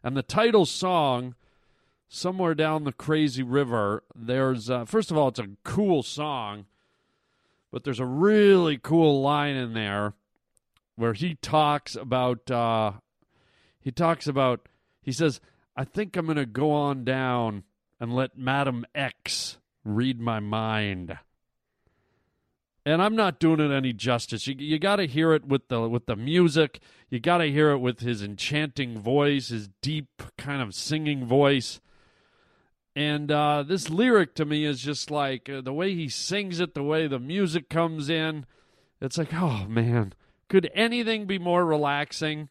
And 0.02 0.16
the 0.16 0.22
title 0.22 0.66
song 0.66 1.34
somewhere 2.14 2.54
down 2.54 2.84
the 2.84 2.92
crazy 2.92 3.42
river 3.42 4.02
there's 4.14 4.68
uh, 4.68 4.84
first 4.84 5.10
of 5.10 5.16
all 5.16 5.28
it's 5.28 5.38
a 5.38 5.48
cool 5.64 6.02
song 6.02 6.66
but 7.70 7.84
there's 7.84 8.00
a 8.00 8.04
really 8.04 8.76
cool 8.76 9.22
line 9.22 9.56
in 9.56 9.72
there 9.72 10.12
where 10.94 11.14
he 11.14 11.34
talks 11.36 11.96
about 11.96 12.50
uh, 12.50 12.92
he 13.80 13.90
talks 13.90 14.26
about 14.26 14.68
he 15.00 15.10
says 15.10 15.40
i 15.74 15.84
think 15.84 16.14
i'm 16.14 16.26
going 16.26 16.36
to 16.36 16.44
go 16.44 16.70
on 16.70 17.02
down 17.02 17.64
and 17.98 18.14
let 18.14 18.36
madam 18.36 18.84
x 18.94 19.56
read 19.82 20.20
my 20.20 20.38
mind 20.38 21.16
and 22.84 23.00
I'm 23.00 23.14
not 23.14 23.38
doing 23.38 23.60
it 23.60 23.70
any 23.70 23.92
justice. 23.92 24.46
You 24.46 24.54
you 24.58 24.78
got 24.78 24.96
to 24.96 25.06
hear 25.06 25.32
it 25.32 25.44
with 25.46 25.68
the 25.68 25.88
with 25.88 26.06
the 26.06 26.16
music. 26.16 26.80
You 27.10 27.20
got 27.20 27.38
to 27.38 27.50
hear 27.50 27.70
it 27.70 27.78
with 27.78 28.00
his 28.00 28.22
enchanting 28.22 28.98
voice, 28.98 29.48
his 29.48 29.68
deep 29.80 30.22
kind 30.36 30.60
of 30.60 30.74
singing 30.74 31.24
voice. 31.24 31.80
And 32.94 33.30
uh, 33.30 33.62
this 33.62 33.88
lyric 33.88 34.34
to 34.34 34.44
me 34.44 34.64
is 34.64 34.80
just 34.80 35.10
like 35.10 35.48
uh, 35.48 35.60
the 35.62 35.72
way 35.72 35.94
he 35.94 36.08
sings 36.08 36.60
it, 36.60 36.74
the 36.74 36.82
way 36.82 37.06
the 37.06 37.18
music 37.18 37.70
comes 37.70 38.10
in. 38.10 38.44
It's 39.00 39.16
like, 39.16 39.32
oh 39.32 39.64
man, 39.66 40.12
could 40.48 40.70
anything 40.74 41.26
be 41.26 41.38
more 41.38 41.64
relaxing 41.64 42.50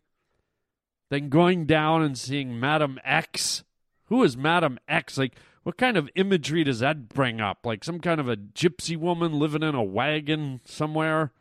than 1.09 1.29
going 1.29 1.65
down 1.65 2.01
and 2.01 2.17
seeing 2.17 2.59
Madam 2.59 3.00
X? 3.03 3.63
Who 4.05 4.23
is 4.23 4.35
Madam 4.35 4.79
X? 4.88 5.17
Like, 5.17 5.35
what 5.63 5.77
kind 5.77 5.98
of 5.98 6.10
imagery 6.15 6.63
does 6.63 6.80
that 6.80 7.10
bring 7.10 7.39
up? 7.39 7.65
Like 7.65 7.84
some 7.84 8.00
kind 8.00 8.20
of 8.20 8.27
a 8.27 8.36
gypsy 8.38 8.98
woman 8.98 9.34
living 9.34 9.63
in 9.63 9.75
a 9.75 9.84
wagon 9.84 10.62
somewhere? 10.65 11.32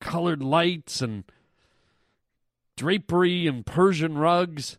Colored 0.00 0.42
lights 0.42 1.00
and 1.00 1.24
drapery 2.76 3.46
and 3.46 3.64
Persian 3.64 4.18
rugs. 4.18 4.78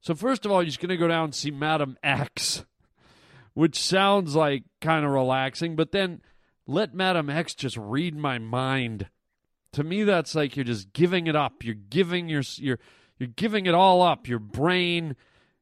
So, 0.00 0.14
first 0.14 0.46
of 0.46 0.52
all, 0.52 0.60
he's 0.60 0.76
going 0.76 0.90
to 0.90 0.96
go 0.96 1.08
down 1.08 1.24
and 1.24 1.34
see 1.34 1.50
Madam 1.50 1.98
X, 2.02 2.64
which 3.54 3.82
sounds 3.82 4.34
like 4.34 4.62
kind 4.80 5.04
of 5.04 5.10
relaxing, 5.10 5.76
but 5.76 5.92
then 5.92 6.22
let 6.66 6.94
Madam 6.94 7.28
X 7.28 7.54
just 7.54 7.76
read 7.76 8.16
my 8.16 8.38
mind. 8.38 9.08
To 9.72 9.84
me, 9.84 10.04
that's 10.04 10.34
like 10.34 10.56
you're 10.56 10.64
just 10.64 10.92
giving 10.94 11.26
it 11.26 11.36
up. 11.36 11.64
You're 11.64 11.74
giving 11.74 12.28
your, 12.28 12.42
you're, 12.56 12.78
you're 13.18 13.28
giving 13.28 13.66
it 13.66 13.74
all 13.74 14.00
up. 14.00 14.26
Your 14.26 14.38
brain, 14.38 15.16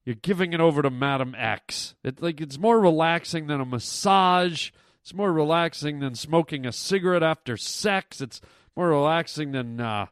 you're 0.04 0.16
giving 0.16 0.52
it 0.52 0.61
over 0.61 0.82
to 0.82 0.90
Madam 0.90 1.34
X. 1.37 1.94
It's 2.04 2.20
like 2.20 2.40
it's 2.40 2.58
more 2.58 2.78
relaxing 2.78 3.46
than 3.46 3.61
a 3.61 3.64
massage. 3.64 4.70
It's 5.02 5.14
more 5.14 5.32
relaxing 5.32 6.00
than 6.00 6.14
smoking 6.14 6.66
a 6.66 6.73
cigarette 6.73 7.23
after 7.23 7.56
sex. 7.56 8.20
It's 8.20 8.40
more 8.76 8.88
relaxing 8.88 9.52
than 9.52 9.80
uh, 9.80 10.06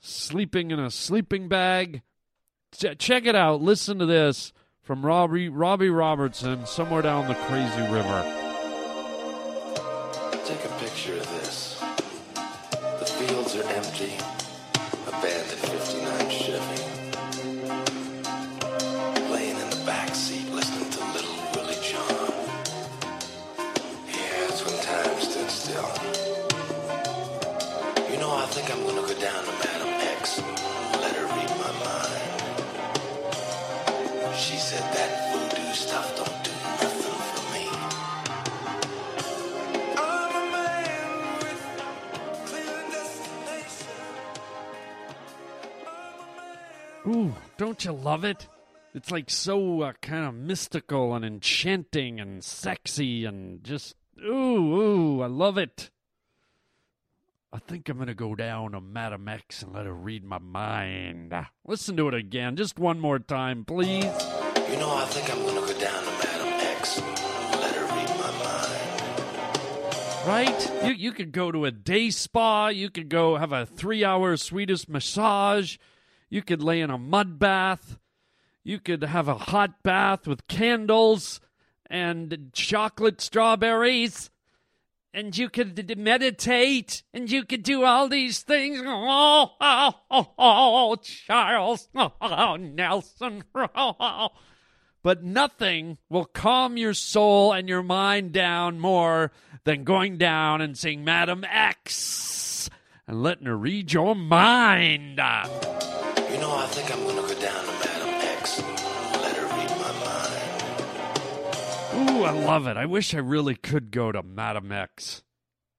sleeping 0.00 0.70
in 0.70 0.78
a 0.78 0.90
sleeping 0.90 1.48
bag. 1.48 2.02
Ch- 2.72 2.98
check 2.98 3.26
it 3.26 3.34
out. 3.34 3.62
Listen 3.62 3.98
to 3.98 4.06
this 4.06 4.52
from 4.82 5.04
Robbie 5.04 5.48
Robbie 5.48 5.90
Robertson, 5.90 6.66
somewhere 6.66 7.02
down 7.02 7.28
the 7.28 7.34
crazy 7.34 7.82
river. 7.92 8.47
Ooh, 47.08 47.34
don't 47.56 47.82
you 47.86 47.92
love 47.92 48.22
it? 48.24 48.48
It's 48.94 49.10
like 49.10 49.30
so 49.30 49.80
uh, 49.80 49.92
kind 50.02 50.26
of 50.26 50.34
mystical 50.34 51.14
and 51.14 51.24
enchanting 51.24 52.20
and 52.20 52.44
sexy 52.44 53.24
and 53.24 53.64
just 53.64 53.94
ooh, 54.22 54.74
ooh, 54.74 55.22
I 55.22 55.26
love 55.26 55.56
it. 55.56 55.90
I 57.50 57.60
think 57.60 57.88
I'm 57.88 57.96
going 57.96 58.08
to 58.08 58.14
go 58.14 58.34
down 58.34 58.72
to 58.72 58.80
Madam 58.82 59.26
X 59.26 59.62
and 59.62 59.72
let 59.72 59.86
her 59.86 59.94
read 59.94 60.22
my 60.22 60.38
mind. 60.38 61.32
Listen 61.66 61.96
to 61.96 62.08
it 62.08 62.14
again, 62.14 62.56
just 62.56 62.78
one 62.78 63.00
more 63.00 63.18
time, 63.18 63.64
please. 63.64 64.04
You 64.04 64.76
know, 64.76 64.94
I 64.94 65.06
think 65.06 65.30
I'm 65.32 65.42
gonna 65.46 65.60
go 65.60 65.80
down 65.80 66.04
to 66.04 66.10
Madam 66.10 66.48
X 66.60 66.98
and 66.98 67.06
let 67.58 67.74
her 67.74 67.86
read 67.86 68.08
my 68.18 68.30
mind. 68.44 70.28
Right? 70.28 70.84
You 70.84 70.92
you 70.92 71.12
could 71.12 71.32
go 71.32 71.50
to 71.50 71.64
a 71.64 71.70
day 71.70 72.10
spa, 72.10 72.68
you 72.68 72.90
could 72.90 73.08
go 73.08 73.36
have 73.36 73.52
a 73.52 73.64
3-hour 73.64 74.36
Swedish 74.36 74.86
massage, 74.88 75.78
you 76.30 76.42
could 76.42 76.62
lay 76.62 76.80
in 76.80 76.90
a 76.90 76.98
mud 76.98 77.38
bath, 77.38 77.98
you 78.64 78.78
could 78.78 79.02
have 79.02 79.28
a 79.28 79.34
hot 79.34 79.82
bath 79.82 80.26
with 80.26 80.46
candles 80.48 81.40
and 81.88 82.50
chocolate 82.52 83.20
strawberries. 83.20 84.30
And 85.14 85.36
you 85.36 85.48
could 85.48 85.96
meditate, 85.96 87.02
and 87.14 87.30
you 87.30 87.44
could 87.44 87.62
do 87.62 87.82
all 87.82 88.08
these 88.08 88.42
things. 88.42 88.82
Oh, 88.84 89.52
oh, 89.58 89.94
oh, 90.10 90.26
oh 90.38 90.96
Charles, 90.96 91.88
oh, 91.94 92.56
Nelson. 92.60 93.42
Oh. 93.54 94.28
But 95.02 95.22
nothing 95.22 95.96
will 96.10 96.24
calm 96.24 96.76
your 96.76 96.92
soul 96.92 97.52
and 97.52 97.68
your 97.68 97.82
mind 97.82 98.32
down 98.32 98.80
more 98.80 99.32
than 99.64 99.84
going 99.84 100.18
down 100.18 100.60
and 100.60 100.76
seeing 100.76 101.04
Madam 101.04 101.44
X 101.48 102.68
and 103.06 103.22
letting 103.22 103.46
her 103.46 103.56
read 103.56 103.92
your 103.92 104.14
mind. 104.14 105.20
You 106.38 106.44
know, 106.44 106.54
I 106.56 106.66
think 106.68 106.92
I'm 106.92 107.04
gonna 107.04 107.22
go 107.22 107.34
down 107.40 107.64
to 107.64 107.72
Madam 107.72 108.10
X 108.38 108.62
let 108.62 109.36
her 109.36 109.46
read 109.56 109.70
my 109.70 109.92
mind. 111.96 112.10
Ooh, 112.10 112.22
I 112.22 112.30
love 112.30 112.68
it. 112.68 112.76
I 112.76 112.86
wish 112.86 113.12
I 113.12 113.18
really 113.18 113.56
could 113.56 113.90
go 113.90 114.12
to 114.12 114.22
Madam 114.22 114.70
X. 114.70 115.24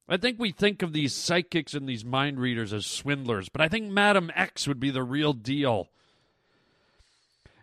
I 0.10 0.18
think 0.18 0.38
we 0.38 0.52
think 0.52 0.82
of 0.82 0.92
these 0.92 1.16
psychics 1.16 1.74
and 1.74 1.88
these 1.88 2.04
mind 2.04 2.42
readers 2.42 2.74
as 2.74 2.86
swindlers, 2.86 3.48
but 3.48 3.62
I 3.62 3.70
think 3.70 3.90
Madam 3.90 4.34
X 4.36 4.68
would 4.68 4.82
be 4.82 4.90
the 4.90 5.02
real 5.02 5.32
deal. 5.32 5.88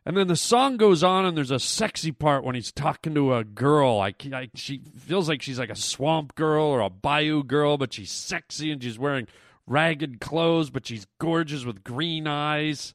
And 0.07 0.17
then 0.17 0.29
the 0.29 0.35
song 0.35 0.79
goes 0.79 1.05
on, 1.05 1.27
and 1.27 1.37
there's 1.37 1.51
a 1.51 1.61
sexy 1.61 2.13
part 2.13 2.45
when 2.45 2.55
he's 2.55 2.73
talking 2.73 3.13
to 3.15 3.35
a 3.35 3.45
girl. 3.45 4.01
I, 4.01 4.15
I, 4.33 4.49
she 4.55 4.81
feels 4.97 5.29
like 5.29 5.43
she's 5.43 5.59
like 5.59 5.69
a 5.69 5.77
swamp 5.77 6.35
girl 6.35 6.65
or 6.65 6.81
a 6.81 6.89
bayou 6.89 7.43
girl, 7.43 7.77
but 7.77 7.93
she's 7.93 8.11
sexy 8.11 8.71
and 8.71 8.83
she's 8.83 8.99
wearing 8.99 9.27
ragged 9.67 10.21
clothes, 10.21 10.71
but 10.71 10.87
she's 10.87 11.07
gorgeous 11.19 11.65
with 11.65 11.85
green 11.85 12.27
eyes. 12.27 12.95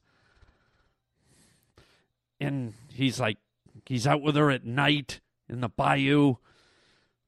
And 2.40 2.74
he's 2.88 3.20
like, 3.20 3.38
he's 3.86 4.06
out 4.06 4.22
with 4.22 4.36
her 4.36 4.50
at 4.50 4.64
night 4.64 5.20
in 5.48 5.60
the 5.60 5.68
bayou, 5.68 6.36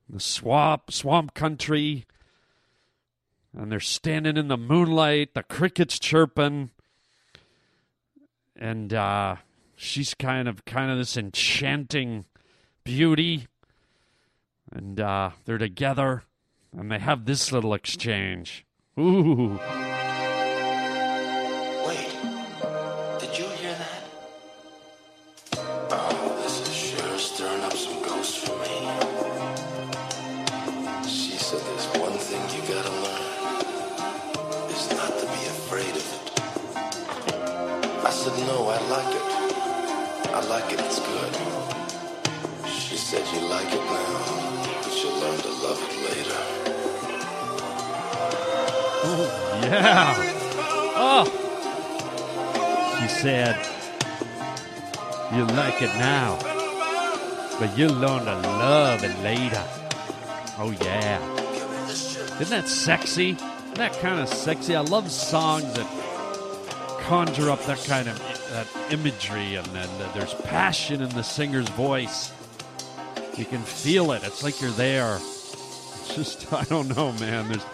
the 0.09 0.21
swamp, 0.21 0.91
swamp 0.91 1.35
country. 1.35 2.07
And 3.57 3.71
they're 3.71 3.81
standing 3.81 4.37
in 4.37 4.49
the 4.49 4.57
moonlight, 4.57 5.35
the 5.35 5.43
crickets 5.45 5.99
chirping. 5.99 6.71
And 8.57 8.93
uh, 8.93 9.37
she's 9.77 10.15
kind 10.15 10.49
of 10.49 10.65
kind 10.65 10.91
of 10.91 10.99
this 10.99 11.17
enchanting 11.17 12.25
beauty. 12.83 13.47
And 14.73 14.99
uh, 14.99 15.31
they're 15.45 15.59
together 15.59 16.25
and 16.77 16.91
they 16.91 16.99
have 16.99 17.25
this 17.25 17.53
little 17.53 17.75
exchange. 17.75 18.67
Ooh. 18.97 19.59
Yeah. 49.75 50.41
Oh. 50.97 51.25
She 53.01 53.09
said, 53.09 53.57
You 55.35 55.45
like 55.45 55.83
it 55.83 55.93
now, 55.99 56.39
but 57.59 57.77
you'll 57.77 57.95
learn 57.95 58.25
to 58.25 58.35
love 58.37 59.03
it 59.03 59.19
later. 59.25 59.65
Oh, 60.57 60.73
yeah. 60.83 61.19
Isn't 62.41 62.51
that 62.51 62.69
sexy? 62.69 63.31
Isn't 63.31 63.75
that 63.75 63.99
kind 63.99 64.21
of 64.21 64.29
sexy? 64.29 64.77
I 64.77 64.83
love 64.83 65.11
songs 65.11 65.65
that 65.75 67.01
conjure 67.01 67.51
up 67.51 67.61
that 67.65 67.83
kind 67.85 68.09
of 68.09 68.17
that 68.51 68.69
imagery 68.93 69.57
and 69.57 69.67
then 69.67 69.89
there's 70.15 70.33
passion 70.35 71.03
in 71.03 71.09
the 71.11 71.25
singer's 71.25 71.69
voice. 71.71 72.33
You 73.37 73.45
can 73.45 73.63
feel 73.63 74.13
it. 74.13 74.23
It's 74.23 74.45
like 74.45 74.61
you're 74.61 74.71
there. 74.71 75.17
It's 75.17 76.15
just, 76.15 76.53
I 76.53 76.63
don't 76.65 76.97
know, 76.97 77.11
man. 77.15 77.49
There's 77.49 77.65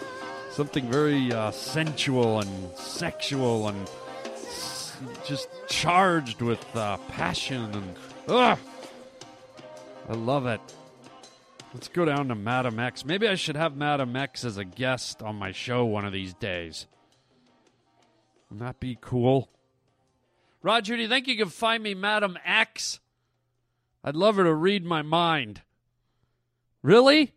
something 0.51 0.89
very 0.91 1.31
uh, 1.31 1.51
sensual 1.51 2.39
and 2.39 2.77
sexual 2.77 3.67
and 3.69 3.87
s- 4.25 4.97
just 5.25 5.49
charged 5.67 6.41
with 6.41 6.63
uh, 6.75 6.97
passion 7.09 7.73
and 7.73 7.95
ugh, 8.27 8.59
I 10.09 10.13
love 10.13 10.45
it. 10.45 10.61
Let's 11.73 11.87
go 11.87 12.03
down 12.03 12.27
to 12.27 12.35
Madam 12.35 12.79
X. 12.79 13.05
Maybe 13.05 13.27
I 13.29 13.35
should 13.35 13.55
have 13.55 13.77
Madam 13.77 14.15
X 14.15 14.43
as 14.43 14.57
a 14.57 14.65
guest 14.65 15.21
on 15.21 15.37
my 15.37 15.53
show 15.53 15.85
one 15.85 16.03
of 16.05 16.11
these 16.11 16.33
days. 16.33 16.85
Wouldn't 18.49 18.65
that 18.67 18.79
be 18.81 18.97
cool? 18.99 19.49
Roger, 20.61 20.97
do 20.97 21.01
you 21.01 21.07
think 21.07 21.27
you 21.27 21.37
can 21.37 21.47
find 21.49 21.81
me 21.81 21.93
Madam 21.93 22.37
X? 22.45 22.99
I'd 24.03 24.15
love 24.17 24.35
her 24.35 24.43
to 24.43 24.53
read 24.53 24.83
my 24.83 25.01
mind. 25.01 25.61
Really? 26.83 27.33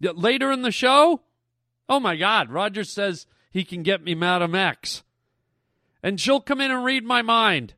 Later 0.00 0.52
in 0.52 0.62
the 0.62 0.70
show, 0.70 1.22
oh 1.88 2.00
my 2.00 2.16
God, 2.16 2.50
Roger 2.50 2.84
says 2.84 3.26
he 3.50 3.64
can 3.64 3.82
get 3.82 4.04
me 4.04 4.14
Madam 4.14 4.54
X. 4.54 5.02
And 6.02 6.20
she'll 6.20 6.40
come 6.40 6.60
in 6.60 6.70
and 6.70 6.84
read 6.84 7.04
my 7.04 7.22
mind. 7.22 7.74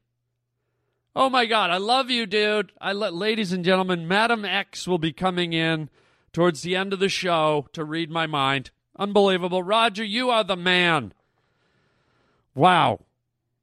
Oh 1.16 1.30
my 1.30 1.46
God, 1.46 1.70
I 1.70 1.78
love 1.78 2.10
you, 2.10 2.26
dude. 2.26 2.72
I 2.80 2.92
let, 2.92 3.14
ladies 3.14 3.52
and 3.52 3.64
gentlemen, 3.64 4.06
Madam 4.06 4.44
X 4.44 4.86
will 4.86 4.98
be 4.98 5.12
coming 5.12 5.52
in 5.52 5.88
towards 6.32 6.62
the 6.62 6.76
end 6.76 6.92
of 6.92 7.00
the 7.00 7.08
show 7.08 7.66
to 7.72 7.84
read 7.84 8.10
my 8.10 8.26
mind. 8.26 8.70
Unbelievable. 8.96 9.62
Roger, 9.62 10.04
you 10.04 10.30
are 10.30 10.44
the 10.44 10.56
man. 10.56 11.12
Wow. 12.54 13.00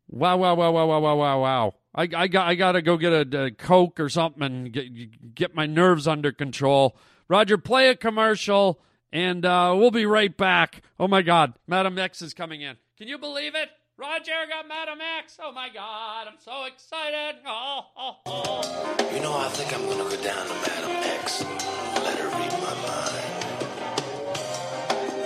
Wow, 0.10 0.38
wow, 0.38 0.56
wow, 0.56 0.72
wow, 0.72 0.86
wow, 0.88 1.00
wow, 1.00 1.15
wow, 1.15 1.41
wow. 1.41 1.74
I, 1.93 2.10
I, 2.15 2.28
got, 2.28 2.48
I 2.48 2.56
got 2.56 2.74
to 2.74 2.82
go 2.82 2.98
get 2.98 3.13
a, 3.13 3.46
a 3.46 3.52
Coke 3.52 4.00
or 4.00 4.10
something 4.10 4.43
and 4.43 4.72
get, 4.72 5.36
get 5.36 5.56
my 5.56 5.65
nerves 5.65 6.08
under 6.08 6.32
control 6.32 6.98
Roger, 7.29 7.57
play 7.57 7.89
a 7.89 7.95
commercial, 7.95 8.79
and 9.11 9.45
uh, 9.45 9.75
we'll 9.77 9.91
be 9.91 10.05
right 10.05 10.35
back. 10.35 10.81
Oh 10.97 11.07
my 11.07 11.21
God, 11.21 11.53
Madam 11.67 11.99
X 11.99 12.21
is 12.21 12.33
coming 12.33 12.61
in. 12.61 12.77
Can 12.97 13.07
you 13.09 13.17
believe 13.17 13.53
it? 13.53 13.69
Roger 13.97 14.31
got 14.47 14.67
Madam 14.67 14.99
X. 15.19 15.37
Oh 15.41 15.51
my 15.51 15.69
God, 15.73 16.27
I'm 16.27 16.37
so 16.39 16.65
excited. 16.65 17.41
Oh, 17.45 17.81
oh, 17.97 18.15
oh. 18.27 19.11
You 19.13 19.19
know, 19.21 19.35
I 19.35 19.49
think 19.49 19.73
I'm 19.73 19.89
gonna 19.89 20.03
go 20.09 20.23
down 20.23 20.47
to 20.47 20.53
Madam 20.53 20.91
X. 21.19 21.43
Let 21.43 22.17
her 22.19 22.29
read 22.29 22.51
my 22.61 22.73
mind. 22.87 23.37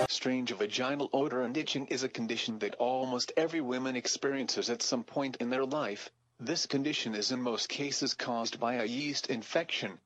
Strange 0.10 0.52
vaginal 0.56 1.10
odor 1.14 1.42
and 1.44 1.56
itching 1.58 1.86
is 1.88 2.04
a 2.04 2.10
condition 2.10 2.60
that 2.60 2.76
almost 2.76 3.32
every 3.38 3.62
woman 3.62 3.96
experiences 3.96 4.70
at 4.70 4.82
some 4.82 5.04
point 5.04 5.38
in 5.40 5.50
their 5.50 5.66
life. 5.66 6.10
This 6.40 6.66
condition 6.66 7.14
is 7.14 7.32
in 7.32 7.42
most 7.42 7.70
cases 7.70 8.14
caused 8.14 8.60
by 8.60 8.76
a 8.76 8.86
yeast 8.86 9.28
infection. 9.30 10.00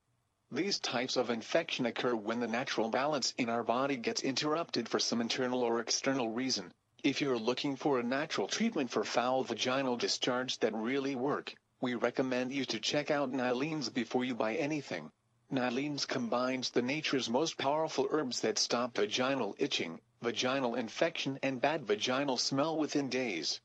These 0.56 0.80
types 0.80 1.18
of 1.18 1.30
infection 1.30 1.86
occur 1.86 2.15
when 2.15 2.39
the 2.39 2.48
natural 2.48 2.88
balance 2.88 3.34
in 3.38 3.50
our 3.50 3.62
body 3.62 3.98
gets 3.98 4.24
interrupted 4.24 4.88
for 4.88 5.00
some 5.00 5.20
internal 5.20 5.62
or 5.62 5.82
external 5.82 6.30
reason. 6.30 6.74
If 7.04 7.20
you're 7.20 7.38
looking 7.38 7.76
for 7.76 8.00
a 8.00 8.04
natural 8.04 8.48
treatment 8.48 8.89
for 8.89 9.04
foul 9.04 9.44
vaginal 9.44 9.98
discharge 9.98 10.60
that 10.60 10.74
really 10.74 11.13
work, 11.13 11.54
we 11.82 11.96
recommend 11.96 12.54
you 12.54 12.63
to 12.68 12.80
check 12.80 13.12
out 13.12 13.34
Nylene's 13.34 13.89
before 13.89 14.24
you 14.24 14.34
buy 14.34 14.56
anything. 14.56 15.12
Nylene's 15.52 16.06
combines 16.06 16.70
the 16.70 16.82
nature's 16.82 17.30
most 17.30 17.58
powerful 17.58 18.08
herbs 18.10 18.39
that 18.39 18.58
stop 18.58 18.96
vaginal 18.96 19.58
itching, 19.60 20.00
vaginal 20.22 20.76
infection 20.76 21.38
and 21.44 21.60
bad 21.60 21.86
vaginal 21.86 22.38
smell 22.38 22.78
within 22.78 23.10
days. 23.10 23.60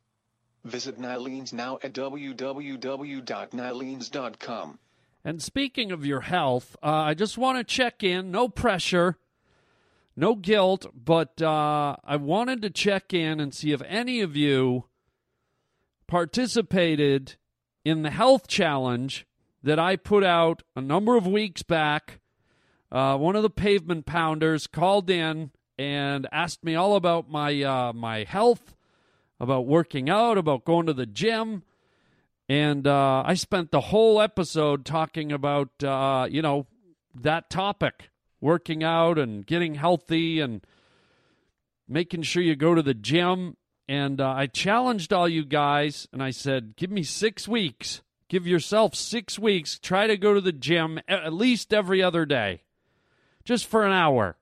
Visit 0.64 0.98
Nylene's 0.98 1.52
now 1.52 1.78
at 1.84 1.92
www.nylenes.com. 1.92 4.78
And 5.24 5.42
speaking 5.42 5.92
of 5.92 6.06
your 6.06 6.22
health, 6.22 6.76
uh, 6.82 6.86
I 6.86 7.14
just 7.14 7.36
want 7.36 7.58
to 7.58 7.64
check 7.64 8.02
in. 8.02 8.30
No 8.30 8.48
pressure, 8.48 9.18
no 10.16 10.34
guilt, 10.34 10.86
but 10.94 11.42
uh, 11.42 11.96
I 12.02 12.16
wanted 12.16 12.62
to 12.62 12.70
check 12.70 13.12
in 13.12 13.38
and 13.38 13.54
see 13.54 13.72
if 13.72 13.82
any 13.86 14.20
of 14.20 14.34
you 14.34 14.86
participated 16.06 17.36
in 17.84 18.02
the 18.02 18.10
health 18.10 18.48
challenge 18.48 19.26
that 19.62 19.78
I 19.78 19.96
put 19.96 20.24
out 20.24 20.62
a 20.74 20.80
number 20.80 21.16
of 21.16 21.26
weeks 21.26 21.62
back. 21.62 22.20
Uh, 22.90 23.16
one 23.16 23.36
of 23.36 23.42
the 23.42 23.50
pavement 23.50 24.06
pounders 24.06 24.66
called 24.66 25.10
in 25.10 25.50
and 25.78 26.26
asked 26.32 26.64
me 26.64 26.74
all 26.74 26.96
about 26.96 27.30
my 27.30 27.62
uh, 27.62 27.92
my 27.92 28.24
health, 28.24 28.74
about 29.38 29.66
working 29.66 30.10
out, 30.10 30.38
about 30.38 30.64
going 30.64 30.86
to 30.86 30.92
the 30.92 31.06
gym. 31.06 31.62
And 32.50 32.84
uh, 32.84 33.22
I 33.24 33.34
spent 33.34 33.70
the 33.70 33.80
whole 33.80 34.20
episode 34.20 34.84
talking 34.84 35.30
about, 35.30 35.68
uh, 35.84 36.26
you 36.28 36.42
know, 36.42 36.66
that 37.14 37.48
topic 37.48 38.10
working 38.40 38.82
out 38.82 39.20
and 39.20 39.46
getting 39.46 39.76
healthy 39.76 40.40
and 40.40 40.60
making 41.86 42.22
sure 42.22 42.42
you 42.42 42.56
go 42.56 42.74
to 42.74 42.82
the 42.82 42.92
gym. 42.92 43.56
And 43.88 44.20
uh, 44.20 44.32
I 44.32 44.48
challenged 44.48 45.12
all 45.12 45.28
you 45.28 45.44
guys 45.44 46.08
and 46.12 46.20
I 46.20 46.32
said, 46.32 46.74
give 46.74 46.90
me 46.90 47.04
six 47.04 47.46
weeks. 47.46 48.02
Give 48.28 48.48
yourself 48.48 48.96
six 48.96 49.38
weeks. 49.38 49.78
Try 49.78 50.08
to 50.08 50.16
go 50.16 50.34
to 50.34 50.40
the 50.40 50.50
gym 50.50 50.98
at 51.06 51.32
least 51.32 51.72
every 51.72 52.02
other 52.02 52.26
day, 52.26 52.62
just 53.44 53.64
for 53.64 53.86
an 53.86 53.92
hour. 53.92 54.36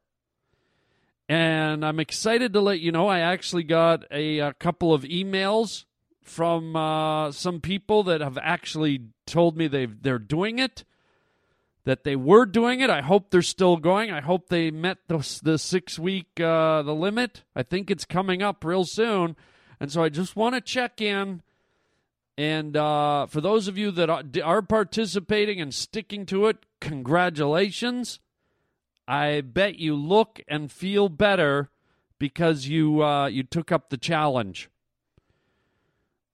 And 1.28 1.84
I'm 1.84 2.00
excited 2.00 2.54
to 2.54 2.62
let 2.62 2.80
you 2.80 2.90
know 2.90 3.06
I 3.06 3.18
actually 3.18 3.64
got 3.64 4.04
a, 4.10 4.38
a 4.38 4.54
couple 4.54 4.94
of 4.94 5.02
emails 5.02 5.84
from 6.28 6.76
uh, 6.76 7.32
some 7.32 7.60
people 7.60 8.02
that 8.04 8.20
have 8.20 8.38
actually 8.40 9.02
told 9.26 9.56
me 9.56 9.66
they 9.66 9.86
they're 9.86 10.18
doing 10.18 10.58
it, 10.58 10.84
that 11.84 12.04
they 12.04 12.16
were 12.16 12.46
doing 12.46 12.80
it. 12.80 12.90
I 12.90 13.00
hope 13.00 13.30
they're 13.30 13.42
still 13.42 13.76
going. 13.76 14.10
I 14.10 14.20
hope 14.20 14.48
they 14.48 14.70
met 14.70 14.98
the 15.08 15.18
the 15.42 15.58
six 15.58 15.98
week 15.98 16.40
uh, 16.40 16.82
the 16.82 16.94
limit. 16.94 17.44
I 17.56 17.62
think 17.62 17.90
it's 17.90 18.04
coming 18.04 18.42
up 18.42 18.64
real 18.64 18.84
soon, 18.84 19.36
and 19.80 19.90
so 19.90 20.02
I 20.02 20.08
just 20.08 20.36
want 20.36 20.54
to 20.54 20.60
check 20.60 21.00
in. 21.00 21.42
And 22.36 22.76
uh, 22.76 23.26
for 23.26 23.40
those 23.40 23.66
of 23.66 23.76
you 23.76 23.90
that 23.90 24.08
are, 24.08 24.62
participating 24.62 25.60
and 25.60 25.74
sticking 25.74 26.24
to 26.26 26.46
it, 26.46 26.58
congratulations. 26.80 28.20
I 29.08 29.40
bet 29.40 29.80
you 29.80 29.96
look 29.96 30.40
and 30.46 30.70
feel 30.70 31.08
better 31.08 31.68
because 32.18 32.68
you 32.68 33.02
uh, 33.02 33.26
you 33.26 33.42
took 33.42 33.72
up 33.72 33.90
the 33.90 33.96
challenge. 33.96 34.70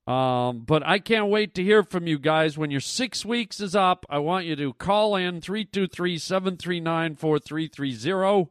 Um, 0.07 0.61
but 0.61 0.87
I 0.87 0.99
can't 0.99 1.29
wait 1.29 1.55
to 1.55 1.63
hear 1.63 1.83
from 1.83 2.07
you 2.07 2.19
guys. 2.19 2.59
When 2.59 2.71
your 2.71 2.81
six 2.81 3.25
weeks 3.25 3.61
is 3.61 3.75
up, 3.75 4.05
I 4.11 4.19
want 4.19 4.45
you 4.45 4.55
to 4.57 4.75
call 4.75 5.17
in 5.17 5.41
323 5.41 6.19
739 6.19 7.17
4330 7.17 8.51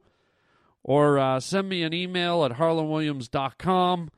or 0.84 1.18
uh, 1.18 1.40
send 1.40 1.70
me 1.70 1.84
an 1.84 1.94
email 1.94 2.44
at 2.44 2.54
harlanwilliams.com. 2.54 4.10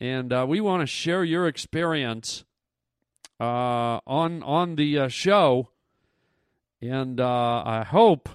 And 0.00 0.32
uh, 0.32 0.44
we 0.48 0.60
want 0.60 0.82
to 0.82 0.86
share 0.86 1.24
your 1.24 1.48
experience 1.48 2.44
uh, 3.40 4.00
on, 4.06 4.42
on 4.42 4.76
the 4.76 4.98
uh, 4.98 5.08
show. 5.08 5.70
And 6.80 7.20
uh, 7.20 7.62
I 7.64 7.84
hope. 7.88 8.28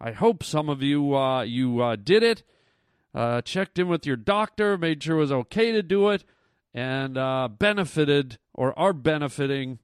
I 0.00 0.12
hope 0.12 0.42
some 0.42 0.68
of 0.68 0.82
you 0.82 1.16
uh, 1.16 1.42
you 1.42 1.96
did 2.02 2.24
it, 2.24 2.42
checked 3.44 3.78
in 3.78 3.86
with 3.86 4.04
your 4.04 4.16
doctor, 4.16 4.76
made 4.76 5.00
sure 5.00 5.16
it 5.16 5.20
was 5.20 5.32
okay 5.32 5.70
to 5.70 5.82
do 5.82 6.08
it, 6.08 6.24
and 6.74 7.18
uh, 7.18 7.48
benefited 7.48 8.38
or 8.54 8.78
are 8.78 8.92
benefiting 8.92 9.78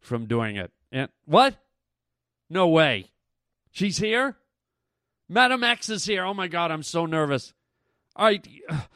from 0.00 0.26
doing 0.26 0.56
it. 0.56 0.72
And 0.92 1.08
what? 1.24 1.56
No 2.50 2.68
way. 2.68 3.10
She's 3.70 3.98
here? 3.98 4.36
Madam 5.28 5.64
X 5.64 5.88
is 5.88 6.04
here. 6.04 6.24
Oh 6.24 6.34
my 6.34 6.48
God, 6.48 6.70
I'm 6.70 6.82
so 6.82 7.06
nervous. 7.06 7.52
All 8.16 8.26
right. 8.26 8.46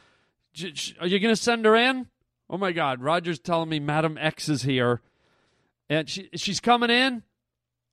Are 0.99 1.07
you 1.07 1.19
going 1.19 1.33
to 1.33 1.41
send 1.41 1.63
her 1.65 1.75
in? 1.75 2.07
Oh 2.49 2.57
my 2.57 2.71
God, 2.71 3.01
Roger's 3.01 3.39
telling 3.39 3.69
me 3.69 3.79
Madam 3.79 4.17
X 4.17 4.49
is 4.49 4.63
here. 4.63 5.01
And 5.89 6.09
she, 6.09 6.29
she's 6.35 6.59
coming 6.59 6.89
in? 6.89 7.23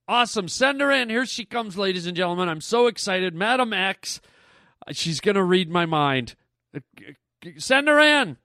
Awesome. 0.09 0.49
Send 0.49 0.81
her 0.81 0.91
in. 0.91 1.11
Here 1.11 1.27
she 1.27 1.45
comes, 1.45 1.77
ladies 1.77 2.07
and 2.07 2.17
gentlemen. 2.17 2.49
I'm 2.49 2.61
so 2.61 2.87
excited. 2.87 3.35
Madam 3.35 3.73
X, 3.73 4.21
she's 4.93 5.21
going 5.21 5.35
to 5.35 5.43
read 5.43 5.71
my 5.71 5.87
mind. 5.87 6.35
Send 7.59 7.89
her 7.89 7.99
in. 7.99 8.37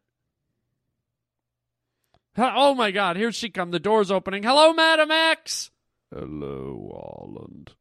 Oh 2.37 2.73
my 2.73 2.91
God! 2.91 3.17
Here 3.17 3.31
she 3.31 3.49
comes. 3.49 3.71
The 3.71 3.79
door's 3.79 4.11
opening. 4.11 4.43
Hello, 4.43 4.73
Madam 4.73 5.11
X. 5.11 5.71
Hello, 6.13 6.91
Holland. 6.93 7.73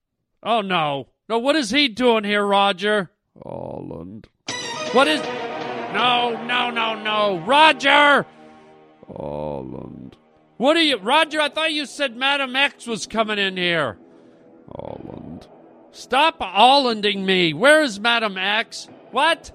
Oh 0.43 0.61
no, 0.61 1.09
no! 1.29 1.39
What 1.39 1.57
is 1.57 1.71
he 1.71 1.89
doing 1.89 2.25
here, 2.25 2.45
Roger? 2.45 3.11
Holland. 3.43 4.27
What 4.93 5.07
is? 5.07 5.21
No, 5.93 6.41
no, 6.47 6.71
no, 6.71 6.95
no, 7.01 7.39
Roger. 7.47 8.27
Holland. 9.07 10.17
What 10.57 10.77
are 10.77 10.83
you, 10.83 10.99
Roger? 10.99 11.41
I 11.41 11.49
thought 11.49 11.73
you 11.73 11.87
said 11.87 12.17
Madam 12.17 12.55
X 12.55 12.87
was 12.87 13.07
coming 13.07 13.39
in 13.39 13.57
here. 13.57 13.99
Holland. 14.75 15.47
Stop 15.93 16.41
Hollanding 16.41 17.25
me. 17.25 17.53
Where 17.53 17.83
is 17.83 17.99
Madam 17.99 18.37
X? 18.37 18.89
What? 19.11 19.53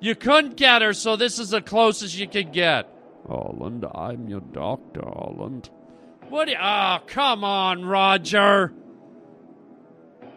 You 0.00 0.14
couldn't 0.14 0.56
get 0.56 0.82
her, 0.82 0.92
so 0.92 1.16
this 1.16 1.38
is 1.38 1.50
the 1.50 1.62
closest 1.62 2.18
you 2.18 2.28
could 2.28 2.52
get. 2.52 2.93
Holland, 3.26 3.86
I'm 3.94 4.28
your 4.28 4.40
doctor, 4.40 5.02
Holland. 5.02 5.70
What? 6.28 6.48
You, 6.48 6.56
oh, 6.60 6.98
come 7.06 7.44
on, 7.44 7.84
Roger. 7.84 8.72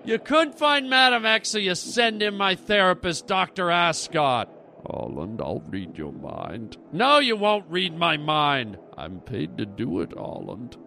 You 0.05 0.19
couldn't 0.19 0.57
find 0.57 0.89
Madam 0.89 1.25
X, 1.25 1.49
so 1.49 1.57
you 1.57 1.75
send 1.75 2.23
in 2.23 2.35
my 2.35 2.55
therapist, 2.55 3.27
Dr. 3.27 3.69
Ascot. 3.69 4.49
Holland, 4.89 5.41
I'll 5.41 5.63
read 5.67 5.97
your 5.97 6.13
mind. 6.13 6.77
No, 6.93 7.19
you 7.19 7.35
won't 7.35 7.69
read 7.69 7.97
my 7.97 8.15
mind. 8.15 8.77
I'm 8.97 9.19
paid 9.19 9.57
to 9.57 9.65
do 9.65 9.99
it, 10.01 10.13
Holland. 10.13 10.77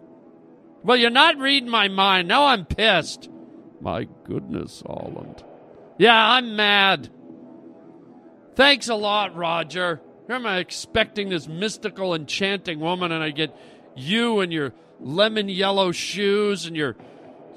Well, 0.83 0.97
you're 0.97 1.11
not 1.11 1.37
reading 1.37 1.69
my 1.69 1.87
mind. 1.87 2.27
Now 2.27 2.47
I'm 2.47 2.65
pissed. 2.65 3.29
My 3.79 4.07
goodness, 4.23 4.81
Holland. 4.85 5.43
Yeah, 5.97 6.31
I'm 6.31 6.55
mad. 6.55 7.09
Thanks 8.55 8.89
a 8.89 8.95
lot, 8.95 9.35
Roger. 9.35 10.01
Am 10.31 10.45
I 10.45 10.57
expecting 10.57 11.29
this 11.29 11.47
mystical, 11.47 12.13
enchanting 12.13 12.79
woman, 12.79 13.11
and 13.11 13.23
I 13.23 13.31
get 13.31 13.55
you 13.95 14.39
and 14.39 14.51
your 14.51 14.73
lemon 14.99 15.49
yellow 15.49 15.91
shoes 15.91 16.65
and 16.65 16.75
your 16.75 16.95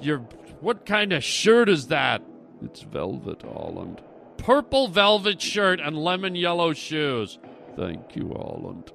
your 0.01 0.19
what 0.59 0.85
kind 0.85 1.13
of 1.13 1.23
shirt 1.23 1.69
is 1.69 1.87
that? 1.87 2.21
It's 2.61 2.81
velvet, 2.81 3.41
Holland. 3.43 4.01
Purple 4.37 4.87
velvet 4.87 5.41
shirt 5.41 5.79
and 5.79 5.97
lemon 5.97 6.35
yellow 6.35 6.73
shoes. 6.73 7.39
Thank 7.75 8.15
you, 8.15 8.33
Holland. 8.35 8.91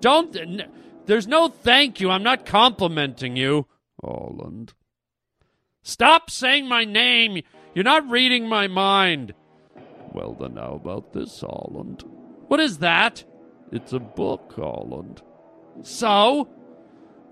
Don't. 0.00 0.36
N- 0.36 0.70
there's 1.06 1.26
no 1.26 1.48
thank 1.48 2.00
you. 2.00 2.10
I'm 2.10 2.22
not 2.22 2.46
complimenting 2.46 3.36
you. 3.36 3.66
Holland. 4.02 4.74
Stop 5.82 6.30
saying 6.30 6.68
my 6.68 6.84
name. 6.84 7.42
You're 7.74 7.84
not 7.84 8.08
reading 8.08 8.48
my 8.48 8.68
mind. 8.68 9.34
Well, 10.12 10.34
then, 10.34 10.56
how 10.56 10.74
about 10.74 11.12
this, 11.12 11.40
Holland? 11.40 12.04
What 12.52 12.60
is 12.60 12.76
that? 12.80 13.24
It's 13.70 13.94
a 13.94 13.98
book, 13.98 14.56
Arland. 14.58 15.22
So? 15.80 16.50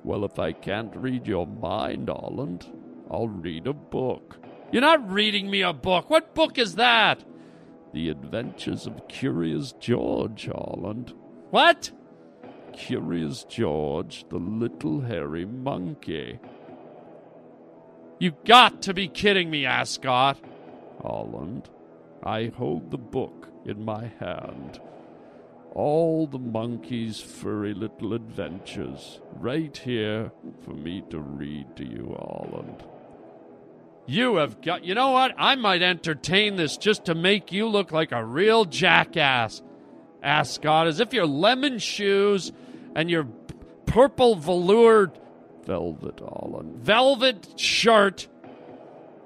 Well, 0.03 0.25
if 0.25 0.39
I 0.39 0.53
can't 0.53 0.97
read 0.97 1.27
your 1.27 1.47
mind, 1.47 2.09
Arland, 2.09 2.65
I'll 3.11 3.29
read 3.29 3.67
a 3.67 3.75
book. 3.75 4.39
You're 4.73 4.81
not 4.81 5.13
reading 5.13 5.51
me 5.51 5.61
a 5.61 5.75
book. 5.75 6.09
What 6.09 6.35
book 6.35 6.57
is 6.57 6.77
that? 6.77 7.23
The 7.93 8.09
Adventures 8.09 8.87
of 8.87 9.09
Curious 9.09 9.73
George, 9.73 10.47
Arland. 10.47 11.13
What? 11.51 11.91
Curious 12.73 13.45
George, 13.45 14.25
the 14.31 14.39
little 14.39 15.03
hairy 15.03 15.45
monkey. 15.45 16.39
You 18.19 18.33
got 18.47 18.81
to 18.81 18.95
be 18.95 19.07
kidding 19.07 19.51
me, 19.51 19.67
Ascot. 19.67 20.39
Arland, 21.05 21.67
I 22.23 22.47
hold 22.57 22.91
the 22.91 22.97
book 22.97 23.51
in 23.67 23.85
my 23.85 24.11
hand. 24.19 24.81
All 25.73 26.27
the 26.27 26.39
monkey's 26.39 27.21
furry 27.21 27.75
little 27.75 28.13
adventures, 28.13 29.21
right 29.37 29.77
here 29.77 30.33
for 30.65 30.73
me 30.73 31.05
to 31.11 31.21
read 31.21 31.77
to 31.77 31.85
you, 31.85 32.17
Holland. 32.19 32.83
You 34.07 34.37
have 34.37 34.61
got. 34.61 34.85
You 34.85 34.95
know 34.95 35.13
what? 35.13 35.33
I 35.39 35.55
might 35.55 35.83
entertain 35.83 36.57
this 36.57 36.77
just 36.77 37.05
to 37.05 37.15
make 37.15 37.53
you 37.53 37.69
look 37.69 37.93
like 37.93 38.11
a 38.11 38.25
real 38.25 38.65
jackass, 38.65 39.63
Ascot, 40.23 40.89
as 40.89 40.99
if 40.99 41.13
your 41.13 41.27
lemon 41.27 41.79
shoes 41.79 42.51
and 42.97 43.09
your 43.09 43.29
purple 43.87 44.35
velour 44.35 45.13
velvet, 45.65 46.19
Holland. 46.19 46.79
Velvet 46.79 47.55
shirt 47.57 48.27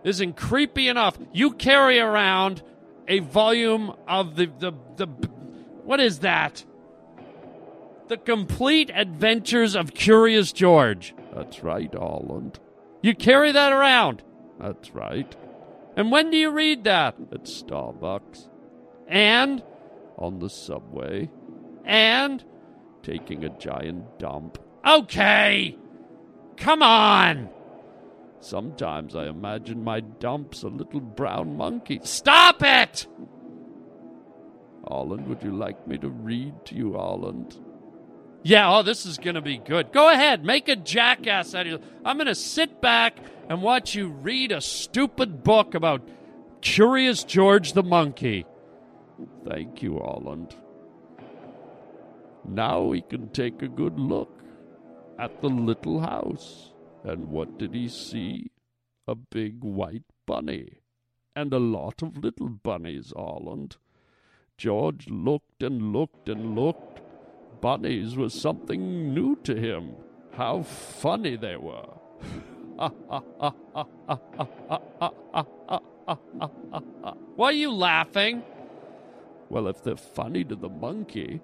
isn't 0.04 0.36
creepy 0.36 0.88
enough. 0.88 1.16
You 1.32 1.52
carry 1.52 1.98
around 1.98 2.62
a 3.08 3.20
volume 3.20 3.94
of 4.06 4.36
the 4.36 4.50
the 4.58 4.72
the 4.96 5.06
what 5.84 6.00
is 6.00 6.20
that? 6.20 6.64
The 8.08 8.16
complete 8.16 8.90
adventures 8.94 9.74
of 9.74 9.94
Curious 9.94 10.52
George. 10.52 11.14
That's 11.34 11.62
right, 11.62 11.92
Holland. 11.92 12.58
You 13.02 13.14
carry 13.14 13.52
that 13.52 13.72
around. 13.72 14.22
That's 14.60 14.94
right. 14.94 15.34
And 15.96 16.10
when 16.10 16.30
do 16.30 16.36
you 16.36 16.50
read 16.50 16.84
that? 16.84 17.16
At 17.32 17.44
Starbucks. 17.44 18.48
And? 19.08 19.62
On 20.16 20.38
the 20.38 20.50
subway. 20.50 21.30
And? 21.84 22.44
Taking 23.02 23.44
a 23.44 23.50
giant 23.58 24.18
dump. 24.18 24.58
Okay! 24.86 25.78
Come 26.56 26.82
on! 26.82 27.48
Sometimes 28.40 29.16
I 29.16 29.26
imagine 29.26 29.82
my 29.82 30.00
dump's 30.00 30.62
a 30.62 30.68
little 30.68 31.00
brown 31.00 31.56
monkey. 31.56 32.00
Stop 32.04 32.62
it! 32.62 33.06
Holland, 34.88 35.26
would 35.28 35.42
you 35.42 35.54
like 35.54 35.86
me 35.86 35.98
to 35.98 36.08
read 36.08 36.54
to 36.66 36.74
you, 36.74 36.94
Holland? 36.94 37.56
Yeah, 38.42 38.70
oh, 38.70 38.82
this 38.82 39.06
is 39.06 39.16
going 39.16 39.36
to 39.36 39.40
be 39.40 39.56
good. 39.56 39.90
Go 39.92 40.10
ahead, 40.10 40.44
make 40.44 40.68
a 40.68 40.76
jackass 40.76 41.54
out 41.54 41.66
of 41.66 41.72
you. 41.72 41.80
I'm 42.04 42.16
going 42.18 42.26
to 42.26 42.34
sit 42.34 42.80
back 42.80 43.16
and 43.48 43.62
watch 43.62 43.94
you 43.94 44.08
read 44.08 44.52
a 44.52 44.60
stupid 44.60 45.42
book 45.42 45.74
about 45.74 46.06
Curious 46.60 47.24
George 47.24 47.72
the 47.72 47.82
Monkey. 47.82 48.44
Thank 49.48 49.82
you, 49.82 49.98
Holland. 49.98 50.54
Now 52.46 52.82
we 52.82 53.00
can 53.00 53.30
take 53.30 53.62
a 53.62 53.68
good 53.68 53.98
look 53.98 54.42
at 55.18 55.40
the 55.40 55.48
little 55.48 56.00
house. 56.00 56.72
And 57.02 57.28
what 57.28 57.58
did 57.58 57.74
he 57.74 57.88
see? 57.88 58.50
A 59.06 59.14
big 59.14 59.62
white 59.62 60.04
bunny. 60.26 60.80
And 61.36 61.52
a 61.52 61.58
lot 61.58 62.02
of 62.02 62.16
little 62.16 62.48
bunnies, 62.48 63.12
Holland. 63.16 63.76
George 64.56 65.08
looked 65.08 65.62
and 65.62 65.92
looked 65.92 66.28
and 66.28 66.54
looked. 66.54 67.00
Bunnies 67.60 68.16
was 68.16 68.34
something 68.34 69.12
new 69.14 69.36
to 69.44 69.56
him. 69.56 69.96
How 70.32 70.62
funny 70.62 71.36
they 71.36 71.56
were. 71.56 71.86
Why 77.36 77.48
are 77.48 77.52
you 77.52 77.72
laughing? 77.72 78.42
Well, 79.48 79.68
if 79.68 79.82
they're 79.82 79.96
funny 79.96 80.44
to 80.44 80.56
the 80.56 80.68
monkey, 80.68 81.40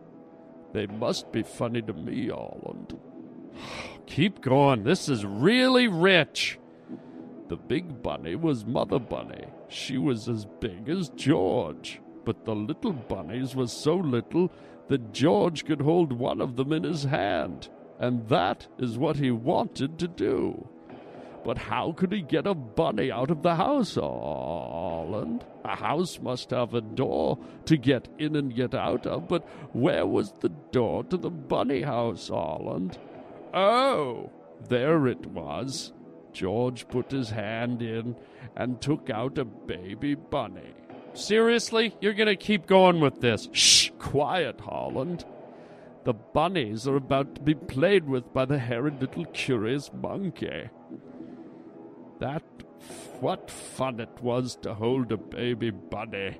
they 0.72 0.86
must 0.86 1.32
be 1.32 1.42
funny 1.42 1.82
to 1.82 1.92
me, 1.92 2.28
Holland. 2.28 2.98
Keep 4.06 4.40
going. 4.40 4.84
This 4.84 5.08
is 5.08 5.24
really 5.24 5.88
rich. 5.88 6.58
The 7.48 7.56
big 7.56 8.02
bunny 8.02 8.36
was 8.36 8.64
Mother 8.64 8.98
Bunny. 8.98 9.44
She 9.68 9.98
was 9.98 10.28
as 10.28 10.46
big 10.60 10.88
as 10.88 11.08
George. 11.10 12.00
But 12.24 12.44
the 12.44 12.54
little 12.54 12.92
bunnies 12.92 13.54
were 13.54 13.66
so 13.66 13.96
little 13.96 14.50
that 14.88 15.12
George 15.12 15.64
could 15.64 15.80
hold 15.80 16.12
one 16.12 16.40
of 16.40 16.56
them 16.56 16.72
in 16.72 16.85
his 16.85 17.04
hand. 17.04 17.68
And 17.98 18.28
that 18.28 18.66
is 18.78 18.98
what 18.98 19.16
he 19.16 19.30
wanted 19.30 19.98
to 19.98 20.09
do. 20.09 20.68
But 21.44 21.59
how 21.59 21.92
could 21.92 22.12
he 22.12 22.22
get 22.22 22.46
a 22.46 22.54
bunny 22.54 23.11
out 23.11 23.30
of 23.30 23.42
the 23.42 23.56
house, 23.56 23.94
Holland? 23.94 25.44
A 25.64 25.76
house 25.76 26.20
must 26.20 26.50
have 26.50 26.74
a 26.74 26.80
door 26.80 27.38
to 27.64 27.76
get 27.76 28.09
in 28.18 28.37
and 28.37 28.54
get 28.54 28.74
out 28.74 29.06
of, 29.06 29.28
but 29.28 29.46
where 29.72 30.06
was 30.06 30.33
the 30.40 30.50
door 30.70 31.04
to 31.04 31.16
the 31.16 31.30
bunny 31.30 31.83
house, 31.83 32.28
Holland? 32.28 32.98
Oh, 33.54 34.30
there 34.68 35.06
it 35.06 35.26
was. 35.26 35.92
George 36.33 36.88
put 36.88 37.11
his 37.11 37.30
hand 37.30 37.83
in 37.83 38.16
and 38.56 38.80
took 38.80 39.09
out 39.11 39.38
a 39.38 39.44
baby 39.44 40.14
bunny. 40.14 40.74
Seriously? 41.14 41.94
You're 42.00 42.14
going 42.14 42.28
to 42.28 42.36
keep 42.36 42.66
going 42.66 43.00
with 43.00 43.20
this? 43.20 43.48
Shh! 43.52 43.90
Quiet, 43.98 44.60
Holland. 44.60 45.24
The 46.04 46.14
bunnies 46.14 46.88
are 46.88 46.96
about 46.96 47.34
to 47.34 47.40
be 47.40 47.54
played 47.54 48.08
with 48.08 48.32
by 48.32 48.46
the 48.46 48.58
hairy 48.58 48.90
little 48.90 49.26
curious 49.26 49.90
monkey. 49.92 50.70
That, 52.20 52.42
what 53.20 53.50
fun 53.50 54.00
it 54.00 54.22
was 54.22 54.56
to 54.62 54.74
hold 54.74 55.12
a 55.12 55.16
baby 55.16 55.70
bunny. 55.70 56.38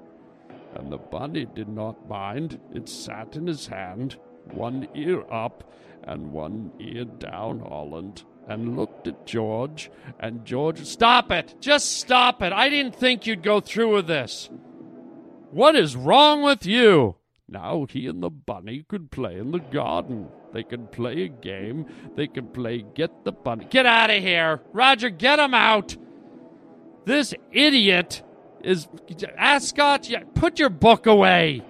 And 0.74 0.90
the 0.90 0.98
bunny 0.98 1.46
did 1.46 1.68
not 1.68 2.09
mind. 2.09 2.61
It 2.72 2.88
sat 2.88 3.37
in 3.37 3.46
his 3.46 3.66
hand, 3.66 4.16
one 4.52 4.88
ear 4.94 5.24
up 5.30 5.70
and 6.04 6.33
one 6.33 6.72
ear 6.78 7.04
down, 7.04 7.61
Holland, 7.61 8.22
and 8.48 8.76
looked 8.76 9.06
at 9.06 9.26
George, 9.26 9.90
and 10.18 10.44
George. 10.44 10.85
Stop 10.85 11.30
it! 11.30 11.54
Just 11.61 11.98
stop 11.98 12.42
it! 12.42 12.52
I 12.52 12.68
didn't 12.68 12.96
think 12.96 13.26
you'd 13.26 13.42
go 13.42 13.61
through 13.61 13.94
with 13.94 14.06
this. 14.06 14.48
What 15.51 15.77
is 15.77 15.97
wrong 15.97 16.43
with 16.43 16.65
you? 16.65 17.17
Now 17.49 17.87
he 17.89 18.07
and 18.07 18.23
the 18.23 18.31
bunny 18.31 18.85
could 18.87 19.11
play 19.11 19.39
in 19.39 19.51
the 19.51 19.59
garden. 19.59 20.29
They 20.53 20.63
could 20.63 20.93
play 20.93 21.23
a 21.25 21.29
game. 21.29 21.87
They 22.17 22.27
could 22.27 22.53
play 22.53 22.85
Get 22.95 23.25
the 23.25 23.33
Bunny. 23.33 23.67
Get 23.71 23.87
out 23.87 24.11
of 24.11 24.23
here! 24.23 24.61
Roger, 24.73 25.11
get 25.11 25.39
him 25.39 25.55
out! 25.55 25.97
This 27.05 27.35
idiot 27.53 28.23
is. 28.63 28.89
Ascot, 29.37 30.09
put 30.35 30.59
your 30.59 30.71
book 30.71 31.07
away! 31.07 31.63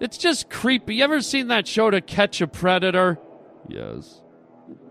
It's 0.00 0.18
just 0.18 0.50
creepy. 0.50 0.96
You 0.96 1.04
ever 1.04 1.20
seen 1.20 1.48
that 1.48 1.66
show 1.66 1.90
to 1.90 2.00
catch 2.00 2.40
a 2.40 2.46
predator? 2.46 3.18
Yes. 3.68 4.22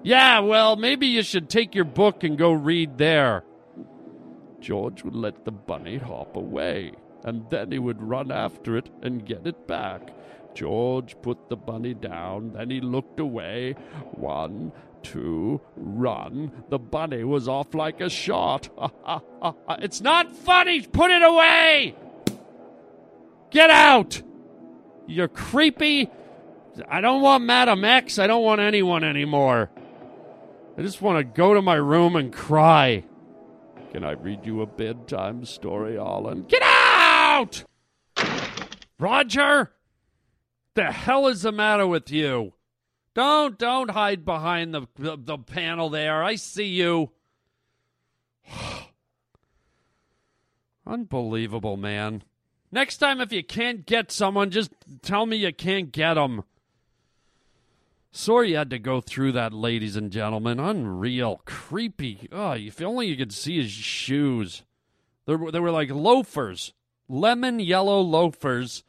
Yeah, 0.04 0.40
well, 0.40 0.76
maybe 0.76 1.08
you 1.08 1.24
should 1.24 1.50
take 1.50 1.76
your 1.76 1.86
book 1.86 2.24
and 2.24 2.38
go 2.38 2.52
read 2.52 2.98
there. 2.98 3.44
George 4.60 5.04
would 5.04 5.16
let 5.16 5.46
the 5.46 5.52
bunny 5.52 5.98
hop 5.98 6.36
away, 6.36 6.94
and 7.28 7.50
then 7.50 7.74
he 7.74 7.78
would 7.78 8.02
run 8.02 8.32
after 8.32 8.78
it 8.78 8.90
and 9.02 9.26
get 9.26 9.46
it 9.46 9.68
back. 9.68 10.16
George 10.56 11.22
put 11.22 11.50
the 11.50 11.58
bunny 11.58 11.94
down, 11.94 12.54
then 12.54 12.70
he 12.70 12.80
looked 12.80 13.20
away. 13.20 13.74
One, 14.12 14.72
two, 15.04 15.60
run. 15.76 16.54
The 16.70 16.80
bunny 16.80 17.26
was 17.26 17.50
off 17.50 17.76
like 17.76 18.00
a 18.00 18.10
shot. 18.10 18.70
it's 19.80 20.00
not 20.00 20.34
funny! 20.38 20.82
Put 20.82 21.12
it 21.12 21.22
away! 21.22 21.96
Get 23.52 23.72
out! 23.72 24.22
You're 25.06 25.28
creepy. 25.28 26.10
I 26.88 27.02
don't 27.02 27.22
want 27.22 27.44
Madam 27.44 27.84
X. 27.84 28.20
I 28.20 28.28
don't 28.28 28.44
want 28.44 28.62
anyone 28.62 29.04
anymore. 29.04 29.70
I 30.78 30.82
just 30.82 31.02
want 31.02 31.18
to 31.18 31.26
go 31.26 31.54
to 31.54 31.62
my 31.62 31.76
room 31.76 32.16
and 32.16 32.32
cry. 32.32 33.04
Can 33.92 34.06
I 34.06 34.12
read 34.12 34.46
you 34.46 34.62
a 34.62 34.66
bedtime 34.66 35.44
story, 35.44 35.98
Alan? 35.98 36.44
Get 36.44 36.62
out! 36.62 36.87
Roger? 39.00 39.72
The 40.74 40.92
hell 40.92 41.28
is 41.28 41.44
the 41.44 41.52
matter 41.52 41.86
with 41.86 42.12
you? 42.12 42.54
Don't 43.14 43.58
don't 43.58 43.92
hide 43.92 44.24
behind 44.26 44.74
the 44.74 44.88
the, 44.96 45.18
the 45.18 45.38
panel 45.38 45.90
there. 45.90 46.24
I 46.24 46.36
see 46.36 46.68
you. 46.68 47.12
Unbelievable, 50.86 51.78
man. 51.78 52.24
Next 52.72 52.98
time, 52.98 53.22
if 53.22 53.32
you 53.32 53.44
can't 53.44 53.86
get 53.86 54.12
someone, 54.12 54.52
just 54.52 54.72
tell 55.02 55.26
me 55.26 55.38
you 55.38 55.54
can't 55.54 55.92
get 55.92 56.16
them. 56.16 56.44
Sorry 58.12 58.52
you 58.52 58.58
had 58.58 58.70
to 58.72 58.80
go 58.80 59.00
through 59.02 59.34
that, 59.34 59.54
ladies 59.54 59.96
and 59.96 60.12
gentlemen. 60.12 60.60
Unreal. 60.60 61.42
Creepy. 61.46 62.28
Oh, 62.32 62.52
if 62.54 62.82
only 62.82 63.08
you 63.08 63.18
could 63.18 63.34
see 63.34 63.62
his 63.62 63.72
shoes. 63.72 64.64
They 65.26 65.36
were, 65.36 65.52
they 65.52 65.60
were 65.60 65.72
like 65.72 65.90
loafers. 65.92 66.74
Lemon 67.10 67.60
yellow 67.60 68.02
loafers 68.02 68.84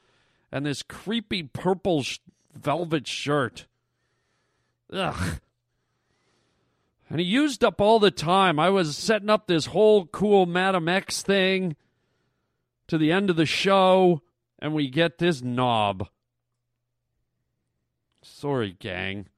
and 0.50 0.66
this 0.66 0.82
creepy 0.82 1.42
purple 1.42 2.02
sh- 2.02 2.18
velvet 2.54 3.06
shirt. 3.06 3.66
Ugh. 4.92 5.40
And 7.10 7.20
he 7.20 7.26
used 7.26 7.64
up 7.64 7.80
all 7.80 7.98
the 7.98 8.10
time. 8.10 8.58
I 8.58 8.68
was 8.68 8.96
setting 8.96 9.30
up 9.30 9.46
this 9.46 9.66
whole 9.66 10.06
cool 10.06 10.46
Madam 10.46 10.88
X 10.88 11.22
thing 11.22 11.76
to 12.86 12.98
the 12.98 13.12
end 13.12 13.30
of 13.30 13.36
the 13.36 13.46
show, 13.46 14.22
and 14.58 14.74
we 14.74 14.88
get 14.88 15.18
this 15.18 15.42
knob. 15.42 16.08
Sorry, 18.22 18.76
gang. 18.78 19.28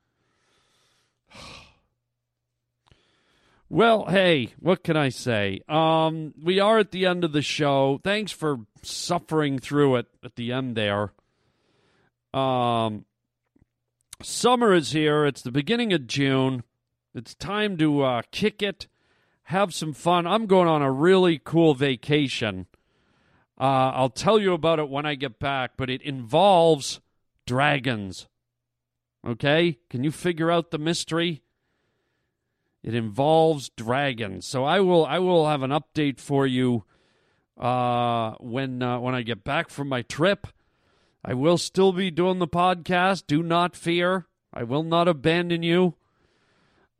Well, 3.73 4.07
hey, 4.07 4.53
what 4.59 4.83
can 4.83 4.97
I 4.97 5.11
say? 5.11 5.61
Um, 5.69 6.35
we 6.43 6.59
are 6.59 6.81
at 6.81 6.91
the 6.91 7.07
end 7.07 7.23
of 7.23 7.31
the 7.31 7.41
show. 7.41 8.01
Thanks 8.03 8.33
for 8.33 8.67
suffering 8.83 9.61
through 9.61 9.95
it 9.95 10.07
at 10.25 10.35
the 10.35 10.51
end 10.51 10.77
there. 10.77 11.13
Um, 12.35 13.05
summer 14.21 14.75
is 14.75 14.91
here. 14.91 15.25
It's 15.25 15.43
the 15.43 15.53
beginning 15.53 15.93
of 15.93 16.09
June. 16.09 16.65
It's 17.15 17.33
time 17.37 17.77
to 17.77 18.03
uh, 18.03 18.23
kick 18.33 18.61
it, 18.61 18.89
have 19.45 19.73
some 19.73 19.93
fun. 19.93 20.27
I'm 20.27 20.47
going 20.47 20.67
on 20.67 20.83
a 20.83 20.91
really 20.91 21.39
cool 21.39 21.75
vacation. 21.75 22.67
Uh, 23.57 23.93
I'll 23.95 24.11
tell 24.11 24.41
you 24.41 24.53
about 24.53 24.81
it 24.81 24.89
when 24.89 25.07
I 25.07 25.15
get 25.15 25.39
back, 25.39 25.73
but 25.77 25.89
it 25.89 26.03
involves 26.03 27.01
dragons. 27.47 28.27
Okay? 29.25 29.79
Can 29.89 30.03
you 30.03 30.11
figure 30.11 30.51
out 30.51 30.73
the 30.73 30.79
mystery? 30.79 31.43
It 32.83 32.95
involves 32.95 33.71
dragons. 33.77 34.47
So 34.47 34.65
I 34.65 34.81
will 34.81 35.05
I 35.05 35.19
will 35.19 35.47
have 35.47 35.63
an 35.63 35.71
update 35.71 36.19
for 36.19 36.47
you 36.47 36.85
uh, 37.59 38.33
when 38.41 38.83
uh, 38.83 38.99
when 39.01 39.15
I 39.15 39.23
get 39.23 39.45
back 39.45 39.69
from 39.69 39.89
my 39.89 40.03
trip. 40.03 40.47
I 41.23 41.35
will 41.35 41.59
still 41.59 41.93
be 41.93 42.11
doing 42.11 42.39
the 42.39 42.49
podcast. 42.49 43.25
Do 43.27 43.43
not 43.43 43.77
fear. 43.77 44.27
I 44.55 44.63
will 44.63 44.83
not 44.83 45.09
abandon 45.09 45.63
you. 45.63 45.95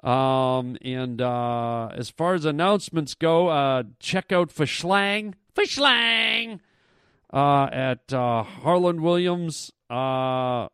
Um, 0.03 0.77
and 0.83 1.21
uh, 1.21 1.89
as 1.89 2.11
far 2.11 2.35
as 2.35 2.45
announcements 2.45 3.15
go, 3.15 3.49
uh, 3.49 3.85
check 3.99 4.33
out 4.33 4.51
Fishlang. 4.51 5.35
Fishlang! 5.55 6.61
Uh, 7.33 7.69
at 7.73 8.13
uh, 8.13 8.43
Harland 8.43 9.01
Uh, 9.91 10.69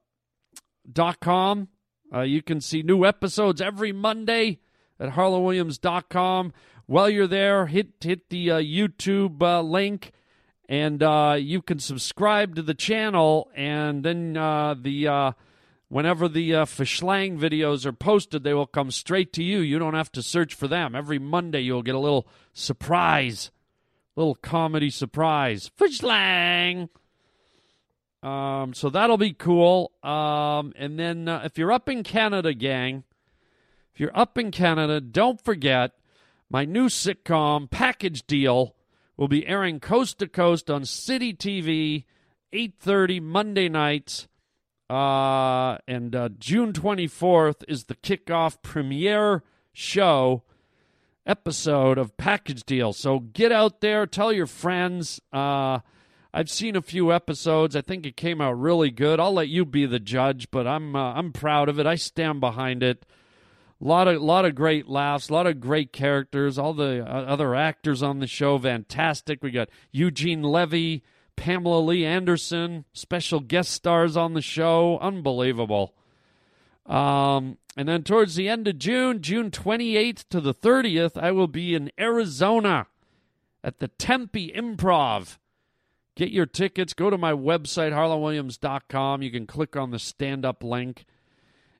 dot 0.92 1.20
com. 1.20 1.68
Uh, 2.12 2.20
you 2.20 2.42
can 2.42 2.60
see 2.60 2.82
new 2.82 3.04
episodes 3.04 3.60
every 3.60 3.92
Monday 3.92 4.60
at 4.98 5.12
harlandwilliams.com. 5.12 6.52
While 6.86 7.10
you're 7.10 7.26
there, 7.26 7.66
hit 7.66 7.88
hit 8.00 8.28
the 8.30 8.50
uh, 8.52 8.58
YouTube 8.58 9.42
uh, 9.42 9.60
link, 9.60 10.12
and 10.68 11.02
uh, 11.02 11.36
you 11.38 11.60
can 11.62 11.78
subscribe 11.78 12.54
to 12.56 12.62
the 12.62 12.74
channel. 12.74 13.50
And 13.54 14.04
then 14.04 14.36
uh, 14.36 14.74
the 14.80 15.08
uh, 15.08 15.32
whenever 15.88 16.28
the 16.28 16.54
uh, 16.54 16.64
Fishlang 16.64 17.38
videos 17.38 17.86
are 17.86 17.92
posted, 17.92 18.44
they 18.44 18.54
will 18.54 18.66
come 18.66 18.90
straight 18.90 19.32
to 19.34 19.42
you. 19.42 19.58
You 19.58 19.78
don't 19.78 19.94
have 19.94 20.12
to 20.12 20.22
search 20.22 20.54
for 20.54 20.68
them. 20.68 20.94
Every 20.94 21.18
Monday, 21.18 21.60
you'll 21.60 21.82
get 21.82 21.94
a 21.94 22.00
little 22.00 22.28
surprise, 22.52 23.50
little 24.14 24.36
comedy 24.36 24.90
surprise. 24.90 25.70
Fishlang. 25.76 26.88
Um, 28.22 28.74
so 28.74 28.90
that'll 28.90 29.18
be 29.18 29.32
cool. 29.32 29.92
Um, 30.02 30.72
and 30.76 30.98
then 30.98 31.28
uh, 31.28 31.42
if 31.44 31.58
you're 31.58 31.72
up 31.72 31.88
in 31.88 32.02
Canada, 32.02 32.54
gang, 32.54 33.04
if 33.96 34.00
you're 34.00 34.10
up 34.14 34.36
in 34.36 34.50
Canada, 34.50 35.00
don't 35.00 35.42
forget 35.42 35.92
my 36.50 36.66
new 36.66 36.90
sitcom 36.90 37.70
package 37.70 38.26
deal 38.26 38.76
will 39.16 39.26
be 39.26 39.46
airing 39.46 39.80
coast 39.80 40.18
to 40.18 40.28
coast 40.28 40.68
on 40.68 40.84
City 40.84 41.32
TV, 41.32 42.04
8:30 42.52 43.22
Monday 43.22 43.70
nights. 43.70 44.28
Uh, 44.90 45.78
and 45.88 46.14
uh, 46.14 46.28
June 46.38 46.74
24th 46.74 47.64
is 47.68 47.84
the 47.84 47.94
kickoff 47.94 48.60
premiere 48.60 49.42
show 49.72 50.42
episode 51.24 51.96
of 51.96 52.18
Package 52.18 52.64
Deal. 52.64 52.92
So 52.92 53.20
get 53.20 53.50
out 53.50 53.80
there, 53.80 54.06
tell 54.06 54.30
your 54.30 54.46
friends. 54.46 55.22
Uh, 55.32 55.78
I've 56.34 56.50
seen 56.50 56.76
a 56.76 56.82
few 56.82 57.14
episodes. 57.14 57.74
I 57.74 57.80
think 57.80 58.04
it 58.04 58.18
came 58.18 58.42
out 58.42 58.60
really 58.60 58.90
good. 58.90 59.18
I'll 59.20 59.32
let 59.32 59.48
you 59.48 59.64
be 59.64 59.86
the 59.86 59.98
judge, 59.98 60.50
but 60.50 60.66
I'm 60.66 60.94
uh, 60.94 61.14
I'm 61.14 61.32
proud 61.32 61.70
of 61.70 61.80
it. 61.80 61.86
I 61.86 61.94
stand 61.94 62.40
behind 62.40 62.82
it. 62.82 63.06
Lot 63.78 64.08
of 64.08 64.22
lot 64.22 64.46
of 64.46 64.54
great 64.54 64.88
laughs, 64.88 65.28
a 65.28 65.34
lot 65.34 65.46
of 65.46 65.60
great 65.60 65.92
characters. 65.92 66.58
All 66.58 66.72
the 66.72 67.04
uh, 67.06 67.24
other 67.24 67.54
actors 67.54 68.02
on 68.02 68.20
the 68.20 68.26
show, 68.26 68.58
fantastic. 68.58 69.42
We 69.42 69.50
got 69.50 69.68
Eugene 69.92 70.42
Levy, 70.42 71.02
Pamela 71.36 71.80
Lee 71.80 72.04
Anderson, 72.04 72.86
special 72.94 73.40
guest 73.40 73.70
stars 73.72 74.16
on 74.16 74.32
the 74.32 74.40
show, 74.40 74.98
unbelievable. 75.00 75.94
Um, 76.86 77.58
and 77.76 77.86
then 77.86 78.02
towards 78.02 78.36
the 78.36 78.48
end 78.48 78.66
of 78.66 78.78
June, 78.78 79.20
June 79.20 79.50
28th 79.50 80.24
to 80.30 80.40
the 80.40 80.54
30th, 80.54 81.20
I 81.20 81.30
will 81.32 81.48
be 81.48 81.74
in 81.74 81.90
Arizona 81.98 82.86
at 83.62 83.78
the 83.78 83.88
Tempe 83.88 84.52
Improv. 84.52 85.36
Get 86.14 86.30
your 86.30 86.46
tickets. 86.46 86.94
Go 86.94 87.10
to 87.10 87.18
my 87.18 87.32
website, 87.32 87.92
harlandwilliams.com. 87.92 89.22
You 89.22 89.30
can 89.30 89.46
click 89.46 89.76
on 89.76 89.90
the 89.90 89.98
stand 89.98 90.46
up 90.46 90.64
link. 90.64 91.04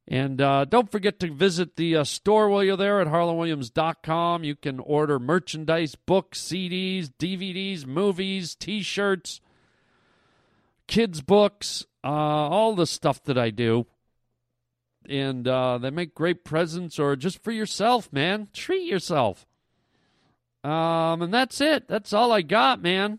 And 0.09 0.41
uh, 0.41 0.67
don't 0.67 0.91
forget 0.91 1.19
to 1.21 1.33
visit 1.33 1.77
the 1.77 1.97
uh, 1.97 2.05
store 2.05 2.49
while 2.49 2.63
you're 2.63 2.77
there 2.77 3.01
at 3.01 3.09
harlandwilliams.com. 3.09 4.45
You 4.45 4.55
can 4.55 4.79
order 4.79 5.19
merchandise, 5.19 5.97
books, 5.97 6.41
CDs, 6.41 7.11
DVDs, 7.19 7.87
movies, 7.87 8.55
t 8.55 8.83
shirts, 8.83 9.41
kids' 10.87 11.23
books, 11.23 11.85
uh, 12.05 12.09
all 12.09 12.77
the 12.77 12.87
stuff 12.87 13.23
that 13.25 13.37
I 13.37 13.51
do. 13.51 13.87
And 15.09 15.47
uh, 15.49 15.79
they 15.79 15.91
make 15.91 16.15
great 16.15 16.45
presents 16.45 16.99
or 16.99 17.17
just 17.17 17.43
for 17.43 17.51
yourself, 17.51 18.13
man. 18.13 18.49
Treat 18.53 18.85
yourself. 18.85 19.45
Um, 20.63 21.23
and 21.23 21.35
that's 21.35 21.61
it. 21.61 21.89
That's 21.89 22.13
all 22.13 22.33
I 22.33 22.43
got, 22.43 22.81
man. 22.81 23.19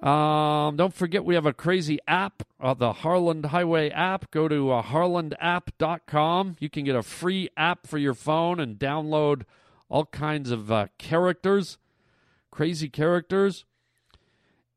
Um, 0.00 0.76
don't 0.76 0.94
forget 0.94 1.24
we 1.24 1.36
have 1.36 1.46
a 1.46 1.52
crazy 1.52 2.00
app, 2.08 2.42
uh, 2.62 2.74
the 2.74 2.92
Harland 2.92 3.46
Highway 3.46 3.90
app. 3.90 4.30
Go 4.30 4.48
to 4.48 4.70
uh, 4.70 4.82
harlandapp.com. 4.82 6.56
You 6.60 6.70
can 6.70 6.84
get 6.84 6.94
a 6.94 7.02
free 7.02 7.48
app 7.56 7.86
for 7.86 7.98
your 7.98 8.14
phone 8.14 8.60
and 8.60 8.78
download 8.78 9.42
all 9.88 10.06
kinds 10.06 10.50
of 10.50 10.70
uh, 10.70 10.86
characters, 10.96 11.76
crazy 12.50 12.88
characters. 12.88 13.64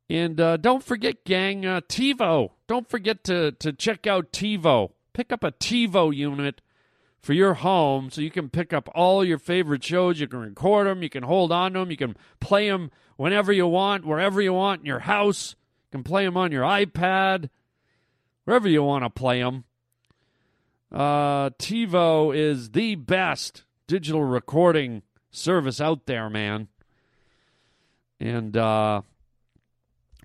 And 0.09 0.41
uh, 0.41 0.57
don't 0.57 0.83
forget, 0.83 1.23
gang, 1.23 1.65
uh, 1.65 1.81
TiVo. 1.87 2.51
Don't 2.67 2.89
forget 2.89 3.23
to, 3.25 3.51
to 3.53 3.71
check 3.71 4.05
out 4.05 4.31
TiVo. 4.31 4.91
Pick 5.13 5.31
up 5.31 5.43
a 5.43 5.51
TiVo 5.51 6.15
unit 6.15 6.61
for 7.21 7.33
your 7.33 7.55
home 7.55 8.11
so 8.11 8.21
you 8.21 8.29
can 8.29 8.49
pick 8.49 8.71
up 8.71 8.89
all 8.93 9.23
your 9.23 9.39
favorite 9.39 9.83
shows. 9.83 10.19
You 10.19 10.27
can 10.27 10.39
record 10.39 10.85
them, 10.85 11.01
you 11.01 11.09
can 11.09 11.23
hold 11.23 11.51
on 11.51 11.73
to 11.73 11.79
them, 11.79 11.89
you 11.91 11.97
can 11.97 12.15
play 12.39 12.69
them 12.69 12.91
whenever 13.15 13.51
you 13.51 13.65
want, 13.65 14.05
wherever 14.05 14.41
you 14.41 14.53
want 14.53 14.81
in 14.81 14.86
your 14.86 14.99
house. 14.99 15.55
You 15.86 15.97
can 15.99 16.03
play 16.03 16.25
them 16.25 16.38
on 16.38 16.51
your 16.51 16.63
iPad, 16.63 17.49
wherever 18.45 18.69
you 18.69 18.83
want 18.83 19.03
to 19.03 19.09
play 19.09 19.41
them. 19.41 19.65
Uh, 20.91 21.49
TiVo 21.49 22.35
is 22.35 22.71
the 22.71 22.95
best 22.95 23.63
digital 23.87 24.23
recording 24.23 25.01
service 25.29 25.81
out 25.81 26.05
there, 26.05 26.29
man. 26.29 26.69
And 28.19 28.55
uh, 28.55 29.01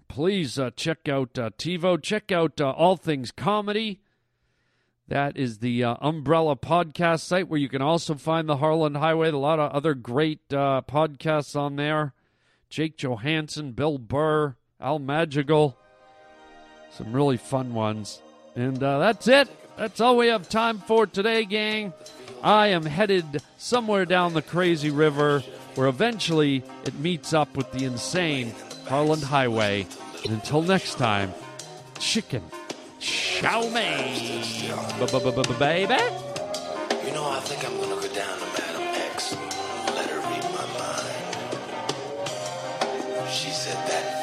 please 0.07 0.59
uh, 0.59 0.71
check 0.77 1.09
out 1.09 1.39
uh, 1.39 1.51
TiVo. 1.59 2.01
Check 2.01 2.31
out 2.31 2.61
uh, 2.61 2.71
All 2.71 2.97
Things 2.97 3.33
Comedy. 3.33 4.01
That 5.09 5.37
is 5.37 5.59
the 5.59 5.83
uh, 5.83 5.97
Umbrella 6.01 6.55
podcast 6.55 7.23
site 7.23 7.49
where 7.49 7.59
you 7.59 7.69
can 7.69 7.83
also 7.83 8.15
find 8.15 8.49
the 8.49 8.59
Harland 8.59 8.97
Highway. 8.97 9.31
A 9.31 9.37
lot 9.37 9.59
of 9.59 9.73
other 9.73 9.95
great 9.95 10.53
uh, 10.53 10.83
podcasts 10.89 11.57
on 11.57 11.75
there. 11.75 12.15
Jake 12.69 12.97
Johannsen, 12.97 13.75
Bill 13.75 13.99
Burr, 13.99 14.55
Al 14.81 15.01
Madrigal. 15.01 15.80
Some 16.93 17.13
really 17.13 17.37
fun 17.37 17.75
ones. 17.75 18.21
And 18.55 18.83
uh, 18.83 18.99
that's 18.99 19.29
it. 19.29 19.49
That's 19.77 20.01
all 20.01 20.17
we 20.17 20.29
have 20.29 20.49
time 20.49 20.79
for 20.79 21.07
today, 21.07 21.45
gang. 21.45 21.93
I 22.43 22.69
am 22.69 22.85
headed 22.85 23.43
somewhere 23.59 24.05
down 24.05 24.35
the 24.35 24.43
crazy 24.43 24.91
river 24.91 25.41
where 25.75 25.89
eventually 25.89 26.63
it 26.85 26.95
meets 26.99 27.33
up 27.33 27.57
with 27.57 27.71
the 27.73 27.85
insane 27.85 28.55
Harland 28.87 29.23
Highway. 29.23 29.87
And 30.25 30.35
until 30.35 30.63
next 30.63 30.97
time, 30.97 31.33
chicken 31.99 32.43
chow 33.01 33.63
mein, 33.71 34.43
baby. 35.59 35.95
You 37.07 37.13
know, 37.15 37.27
I 37.27 37.41
think 37.41 37.65
I'm 37.65 37.77
gonna 37.81 37.97
go 37.97 38.09
down 38.15 38.39
to 38.39 38.45
Madam 38.61 38.83
X 38.83 39.33
and 39.33 39.41
let 39.97 40.11
her 40.11 40.19
read 40.19 40.45
my 40.45 40.67
mind. 40.79 41.17
She 43.31 43.49
said 43.49 43.79
that 43.89 44.20